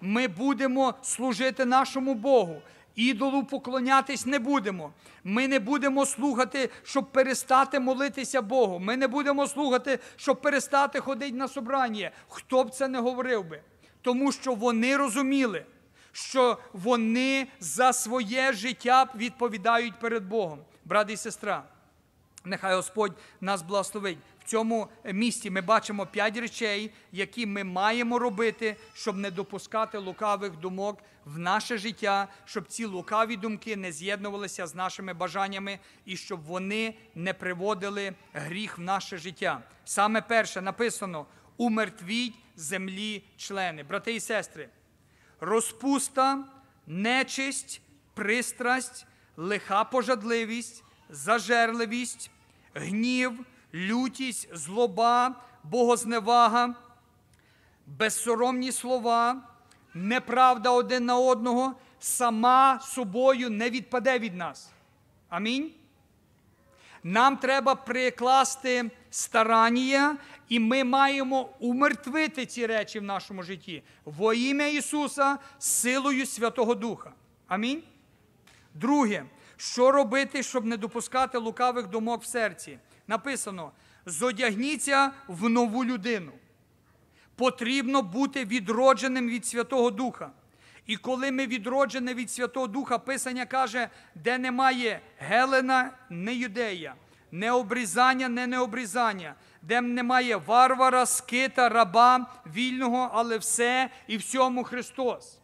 Ми 0.00 0.28
будемо 0.28 0.94
служити 1.02 1.64
нашому 1.64 2.14
Богу. 2.14 2.62
Ідолу 2.94 3.44
поклонятись 3.44 4.26
не 4.26 4.38
будемо. 4.38 4.92
Ми 5.24 5.48
не 5.48 5.58
будемо 5.58 6.06
слухати, 6.06 6.70
щоб 6.82 7.12
перестати 7.12 7.80
молитися 7.80 8.42
Богу. 8.42 8.78
Ми 8.78 8.96
не 8.96 9.08
будемо 9.08 9.46
слухати, 9.46 9.98
щоб 10.16 10.40
перестати 10.40 11.00
ходити 11.00 11.36
на 11.36 11.48
собрання. 11.48 12.10
Хто 12.28 12.64
б 12.64 12.70
це 12.70 12.88
не 12.88 12.98
говорив 12.98 13.44
би? 13.44 13.60
Тому 14.02 14.32
що 14.32 14.54
вони 14.54 14.96
розуміли, 14.96 15.64
що 16.14 16.58
вони 16.72 17.46
за 17.60 17.92
своє 17.92 18.52
життя 18.52 19.06
відповідають 19.14 19.98
перед 19.98 20.24
Богом. 20.24 20.58
Брат 20.84 21.10
і 21.10 21.16
сестра, 21.16 21.62
нехай 22.44 22.76
Господь 22.76 23.12
нас 23.40 23.62
благословить. 23.62 24.18
В 24.44 24.44
цьому 24.44 24.88
місті 25.04 25.50
ми 25.50 25.60
бачимо 25.60 26.06
п'ять 26.06 26.36
речей, 26.36 26.90
які 27.12 27.46
ми 27.46 27.64
маємо 27.64 28.18
робити, 28.18 28.76
щоб 28.92 29.16
не 29.16 29.30
допускати 29.30 29.98
лукавих 29.98 30.56
думок 30.56 30.98
в 31.24 31.38
наше 31.38 31.78
життя, 31.78 32.28
щоб 32.44 32.66
ці 32.66 32.84
лукаві 32.84 33.36
думки 33.36 33.76
не 33.76 33.92
з'єднувалися 33.92 34.66
з 34.66 34.74
нашими 34.74 35.14
бажаннями 35.14 35.78
і 36.04 36.16
щоб 36.16 36.42
вони 36.42 36.94
не 37.14 37.34
приводили 37.34 38.12
гріх 38.32 38.78
в 38.78 38.80
наше 38.80 39.18
життя. 39.18 39.62
Саме 39.84 40.20
перше 40.20 40.60
написано: 40.60 41.26
умертвіть 41.56 42.34
землі 42.56 43.22
члени. 43.36 43.82
Брати 43.82 44.14
і 44.14 44.20
сестри, 44.20 44.68
розпуста, 45.44 46.44
нечисть, 46.86 47.80
пристрасть, 48.14 49.06
лиха 49.36 49.84
пожадливість, 49.84 50.84
зажерливість, 51.10 52.30
гнів, 52.74 53.46
лютість, 53.74 54.56
злоба, 54.56 55.34
богозневага, 55.64 56.74
безсоромні 57.86 58.72
слова, 58.72 59.42
неправда 59.94 60.70
один 60.70 61.04
на 61.04 61.18
одного 61.18 61.74
сама 61.98 62.80
собою 62.80 63.50
не 63.50 63.70
відпаде 63.70 64.18
від 64.18 64.36
нас. 64.36 64.70
Амінь. 65.28 65.72
Нам 67.02 67.36
треба 67.36 67.74
прикласти 67.74 68.90
старання, 69.10 70.16
і 70.48 70.60
ми 70.60 70.84
маємо 70.84 71.48
умертвити 71.58 72.46
ці 72.46 72.66
речі 72.66 72.98
в 72.98 73.02
нашому 73.02 73.42
житті 73.42 73.82
во 74.04 74.32
ім'я 74.32 74.66
Ісуса 74.66 75.38
силою 75.58 76.26
Святого 76.26 76.74
Духа. 76.74 77.12
Амінь. 77.46 77.82
Друге, 78.74 79.24
що 79.56 79.90
робити, 79.90 80.42
щоб 80.42 80.64
не 80.64 80.76
допускати 80.76 81.38
лукавих 81.38 81.86
думок 81.86 82.22
в 82.22 82.26
серці? 82.26 82.78
Написано: 83.08 83.72
зодягніться 84.06 85.12
в 85.28 85.48
нову 85.48 85.84
людину. 85.84 86.32
Потрібно 87.36 88.02
бути 88.02 88.44
відродженим 88.44 89.28
від 89.28 89.46
Святого 89.46 89.90
Духа. 89.90 90.30
І 90.86 90.96
коли 90.96 91.32
ми 91.32 91.46
відроджені 91.46 92.14
від 92.14 92.30
Святого 92.30 92.66
Духа, 92.66 92.98
Писання 92.98 93.46
каже, 93.46 93.88
де 94.14 94.38
немає 94.38 95.00
Гелена, 95.18 95.90
не 96.10 96.34
юдея, 96.34 96.94
не 97.32 97.52
обрізання, 97.52 98.28
не 98.28 98.46
необрізання, 98.46 99.34
де 99.68 99.80
немає 99.80 100.36
варвара, 100.36 101.06
скита, 101.06 101.68
раба, 101.68 102.26
вільного, 102.46 103.10
але 103.12 103.38
все 103.38 103.90
і 104.06 104.16
всьому 104.16 104.64
Христос. 104.64 105.38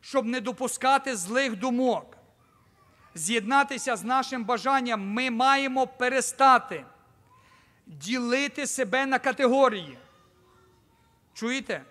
Щоб 0.00 0.26
не 0.26 0.40
допускати 0.40 1.16
злих 1.16 1.56
думок. 1.56 2.14
з'єднатися 3.14 3.96
з 3.96 4.04
нашим 4.04 4.44
бажанням, 4.44 5.08
ми 5.12 5.30
маємо 5.30 5.86
перестати 5.86 6.84
ділити 7.86 8.66
себе 8.66 9.06
на 9.06 9.18
категорії. 9.18 9.98
Чуєте? 11.34 11.82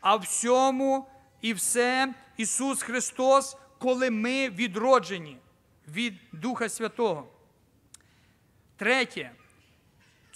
А 0.00 0.16
всьому 0.16 1.06
і 1.40 1.52
все 1.52 2.14
Ісус 2.36 2.82
Христос, 2.82 3.56
коли 3.78 4.10
ми 4.10 4.50
відроджені 4.50 5.38
від 5.88 6.14
Духа 6.32 6.68
Святого. 6.68 7.28
Третє. 8.76 9.32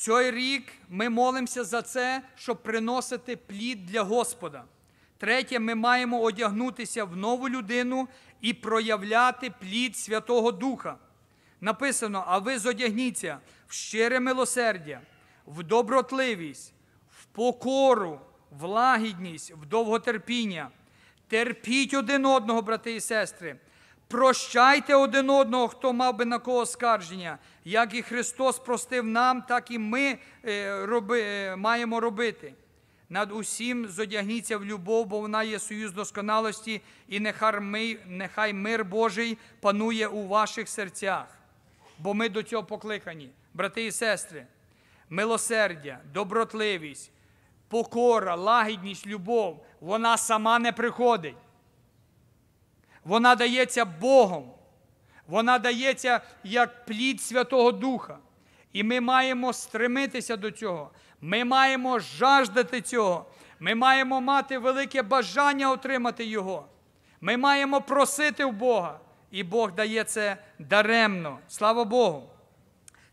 Цей 0.01 0.31
рік 0.31 0.73
ми 0.89 1.09
молимося 1.09 1.65
за 1.65 1.83
це, 1.83 2.23
щоб 2.37 2.63
приносити 2.63 3.37
плід 3.37 3.87
для 3.87 4.03
Господа. 4.03 4.65
Третє, 5.19 5.59
ми 5.59 5.75
маємо 5.75 6.21
одягнутися 6.21 7.05
в 7.05 7.17
нову 7.17 7.49
людину 7.49 8.09
і 8.41 8.55
проявляти 8.55 9.53
плід 9.61 9.97
Святого 9.97 10.53
Духа. 10.53 10.97
Написано: 11.61 12.25
а 12.27 12.39
ви 12.39 12.59
зодягніться 12.59 13.39
в 13.67 13.73
щире 13.73 14.21
милосердя, 14.21 15.01
в 15.47 15.63
добротливість, 15.63 16.75
в 17.11 17.25
покору, 17.25 18.21
в 18.51 18.65
лагідність, 18.65 19.51
в 19.51 19.67
довготерпіння. 19.67 20.71
Терпіть 21.29 21.95
один 21.95 22.27
одного, 22.27 22.63
брати 22.63 22.95
і 22.95 23.01
сестри. 23.01 23.57
Прощайте 24.11 24.97
один 24.97 25.31
одного, 25.31 25.69
хто 25.69 25.93
мав 25.93 26.17
би 26.17 26.25
на 26.25 26.39
кого 26.39 26.67
скарження. 26.67 27.39
Як 27.65 27.95
і 27.95 28.03
Христос 28.03 28.59
простив 28.59 29.05
нам, 29.05 29.43
так 29.43 29.71
і 29.71 29.79
ми 29.79 30.19
е, 30.45 30.87
роби, 30.87 31.23
е, 31.23 31.57
маємо 31.57 32.01
робити. 32.01 32.55
Над 33.09 33.33
усім 33.33 33.89
зодягніться 33.89 34.59
в 34.59 34.65
любов, 34.65 35.07
бо 35.07 35.21
вона 35.21 35.43
є 35.43 35.59
союз 35.59 35.93
досконалості, 35.93 36.81
і 37.09 37.21
нехай, 37.21 37.61
ми, 37.61 37.97
нехай 38.07 38.53
мир 38.53 38.85
Божий 38.85 39.39
панує 39.61 40.07
у 40.09 40.27
ваших 40.27 40.69
серцях. 40.69 41.27
Бо 41.99 42.15
ми 42.15 42.29
до 42.29 42.43
цього 42.43 42.65
покликані, 42.65 43.31
брати 43.55 43.87
і 43.87 43.93
сестри, 43.93 44.47
милосердя, 45.11 45.99
добротливість, 46.13 47.11
покора, 47.69 48.35
лагідність, 48.35 49.07
любов, 49.07 49.67
вона 49.81 50.17
сама 50.17 50.59
не 50.59 50.73
приходить. 50.73 51.37
Вона 53.11 53.35
дається 53.35 53.85
Богом. 53.85 54.51
Вона 55.27 55.59
дається 55.59 56.21
як 56.45 56.85
плід 56.85 57.23
Святого 57.23 57.73
Духа. 57.73 58.19
І 58.73 58.83
ми 58.83 59.01
маємо 59.01 59.53
стремитися 59.53 60.37
до 60.37 60.51
цього. 60.51 60.91
Ми 61.21 61.45
маємо 61.45 61.99
жаждати 61.99 62.81
цього. 62.81 63.27
Ми 63.61 63.75
маємо 63.75 64.21
мати 64.21 64.59
велике 64.59 65.03
бажання 65.03 65.71
отримати 65.71 66.25
Його. 66.25 66.67
Ми 67.21 67.37
маємо 67.37 67.81
просити 67.81 68.45
в 68.45 68.53
Бога. 68.53 69.01
І 69.31 69.43
Бог 69.45 69.73
дає 69.73 70.05
це 70.05 70.37
даремно. 70.59 71.39
Слава 71.49 71.85
Богу. 71.85 72.31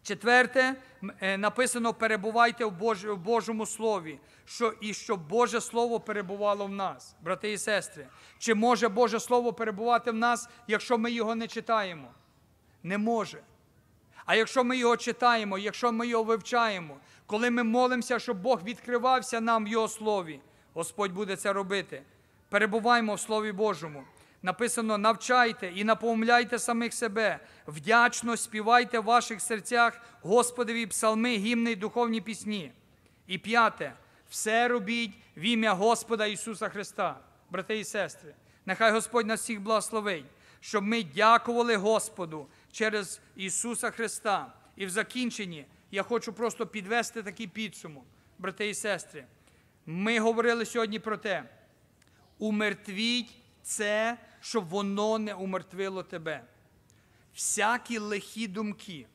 Четверте, 0.04 0.76
написано: 1.38 1.94
перебувайте 1.94 2.66
в, 2.66 2.72
Бож... 2.72 3.06
в 3.06 3.16
Божому 3.16 3.66
Слові, 3.66 4.20
що 4.46 4.74
і 4.82 4.94
щоб 4.94 5.28
Боже 5.28 5.62
Слово 5.62 6.00
перебувало 6.00 6.66
в 6.66 6.72
нас, 6.72 7.16
брати 7.22 7.52
і 7.52 7.58
сестри. 7.58 8.08
Чи 8.38 8.54
може 8.54 8.90
Боже 8.90 9.20
Слово 9.20 9.54
перебувати 9.54 10.12
в 10.12 10.16
нас, 10.16 10.50
якщо 10.68 10.98
ми 10.98 11.12
його 11.12 11.36
не 11.36 11.48
читаємо? 11.48 12.08
Не 12.84 12.98
може. 12.98 13.42
А 14.26 14.36
якщо 14.36 14.64
ми 14.64 14.78
його 14.78 14.98
читаємо, 14.98 15.58
якщо 15.58 15.92
ми 15.92 16.08
його 16.08 16.24
вивчаємо, 16.24 16.98
коли 17.26 17.50
ми 17.50 17.64
молимося, 17.64 18.20
щоб 18.20 18.42
Бог 18.42 18.64
відкривався 18.64 19.42
нам 19.42 19.66
в 19.66 19.68
Його 19.68 19.88
слові, 19.88 20.40
Господь 20.74 21.12
буде 21.12 21.36
це 21.36 21.54
робити. 21.54 22.02
Перебуваємо 22.50 23.16
в 23.16 23.20
Слові 23.20 23.52
Божому. 23.52 24.04
Написано: 24.42 24.98
навчайте 24.98 25.72
і 25.76 25.84
напомляйте 25.84 26.60
самих 26.60 26.94
себе, 26.94 27.40
вдячно 27.68 28.38
співайте 28.38 29.00
в 29.00 29.04
ваших 29.04 29.42
серцях 29.42 30.02
Господові 30.22 30.86
псалми, 30.86 31.38
гімни 31.38 31.72
й 31.72 31.76
духовні 31.76 32.22
пісні. 32.22 32.72
І 33.28 33.38
п'яте, 33.38 33.94
все 34.30 34.68
робіть 34.68 35.14
в 35.38 35.42
ім'я 35.42 35.74
Господа 35.74 36.26
Ісуса 36.26 36.70
Христа, 36.70 37.20
брати 37.50 37.80
і 37.80 37.84
сестри. 37.84 38.34
Нехай 38.66 38.92
Господь 38.92 39.28
нас 39.28 39.42
всіх 39.42 39.62
благословить, 39.62 40.26
щоб 40.60 40.84
ми 40.84 41.04
дякували 41.04 41.76
Господу 41.76 42.48
через 42.72 43.22
Ісуса 43.36 43.92
Христа. 43.92 44.54
І 44.76 44.86
в 44.86 44.90
закінченні 44.90 45.66
я 45.92 46.04
хочу 46.04 46.34
просто 46.34 46.68
підвести 46.68 47.24
такий 47.24 47.48
підсумок, 47.48 48.06
брати 48.38 48.70
і 48.70 48.74
сестри. 48.74 49.26
Ми 49.86 50.20
говорили 50.20 50.66
сьогодні 50.66 51.00
про 51.00 51.18
те, 51.18 51.44
умертвіть 52.38 53.36
це, 53.64 54.18
щоб 54.48 54.70
воно 54.70 55.20
не 55.20 55.34
умертвило 55.34 56.04
тебе. 56.04 56.44
Всякі 57.34 57.98
лихі 57.98 58.48
думки, 58.48 59.06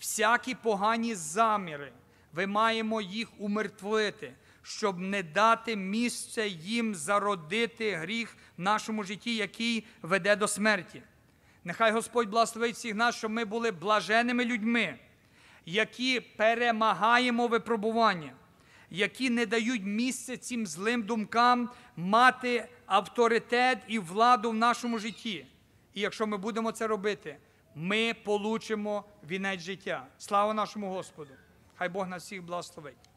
всякі 0.00 0.54
погані 0.54 1.14
заміри, 1.14 1.92
ви 2.32 2.46
маємо 2.46 3.00
їх 3.00 3.28
умертвити, 3.38 4.34
щоб 4.62 4.98
не 4.98 5.22
дати 5.22 5.76
місце 5.76 6.48
їм 6.48 6.94
зародити 6.94 7.94
гріх 7.94 8.36
в 8.58 8.60
нашому 8.60 9.04
житті, 9.04 9.36
який 9.36 9.84
веде 10.02 10.36
до 10.36 10.48
смерті. 10.48 11.02
Нехай 11.64 11.92
Господь 11.92 12.28
благословить 12.28 12.76
всіх 12.76 12.94
нас, 12.94 13.16
щоб 13.16 13.30
ми 13.30 13.44
були 13.44 13.70
блаженними 13.70 14.44
людьми, 14.44 14.98
які 15.66 16.20
перемагаємо 16.20 17.46
випробування, 17.46 18.32
які 18.90 19.30
не 19.30 19.46
дають 19.46 19.82
місця 19.84 20.36
цим 20.36 20.66
злим 20.66 21.02
думкам 21.02 21.70
мати 21.96 22.68
авторитет 22.86 23.78
і 23.88 23.98
владу 23.98 24.50
в 24.50 24.54
нашому 24.54 24.98
житті. 24.98 25.46
І 25.94 26.00
якщо 26.00 26.26
ми 26.26 26.36
будемо 26.36 26.72
це 26.72 26.86
робити, 26.86 27.36
ми 27.74 28.14
получимо 28.24 29.04
вінець 29.30 29.60
життя. 29.60 30.06
Слава 30.18 30.54
нашому 30.54 30.90
Господу! 30.90 31.30
Хай 31.74 31.88
Бог 31.88 32.08
нас 32.08 32.22
всіх 32.22 32.42
благословить. 32.42 33.08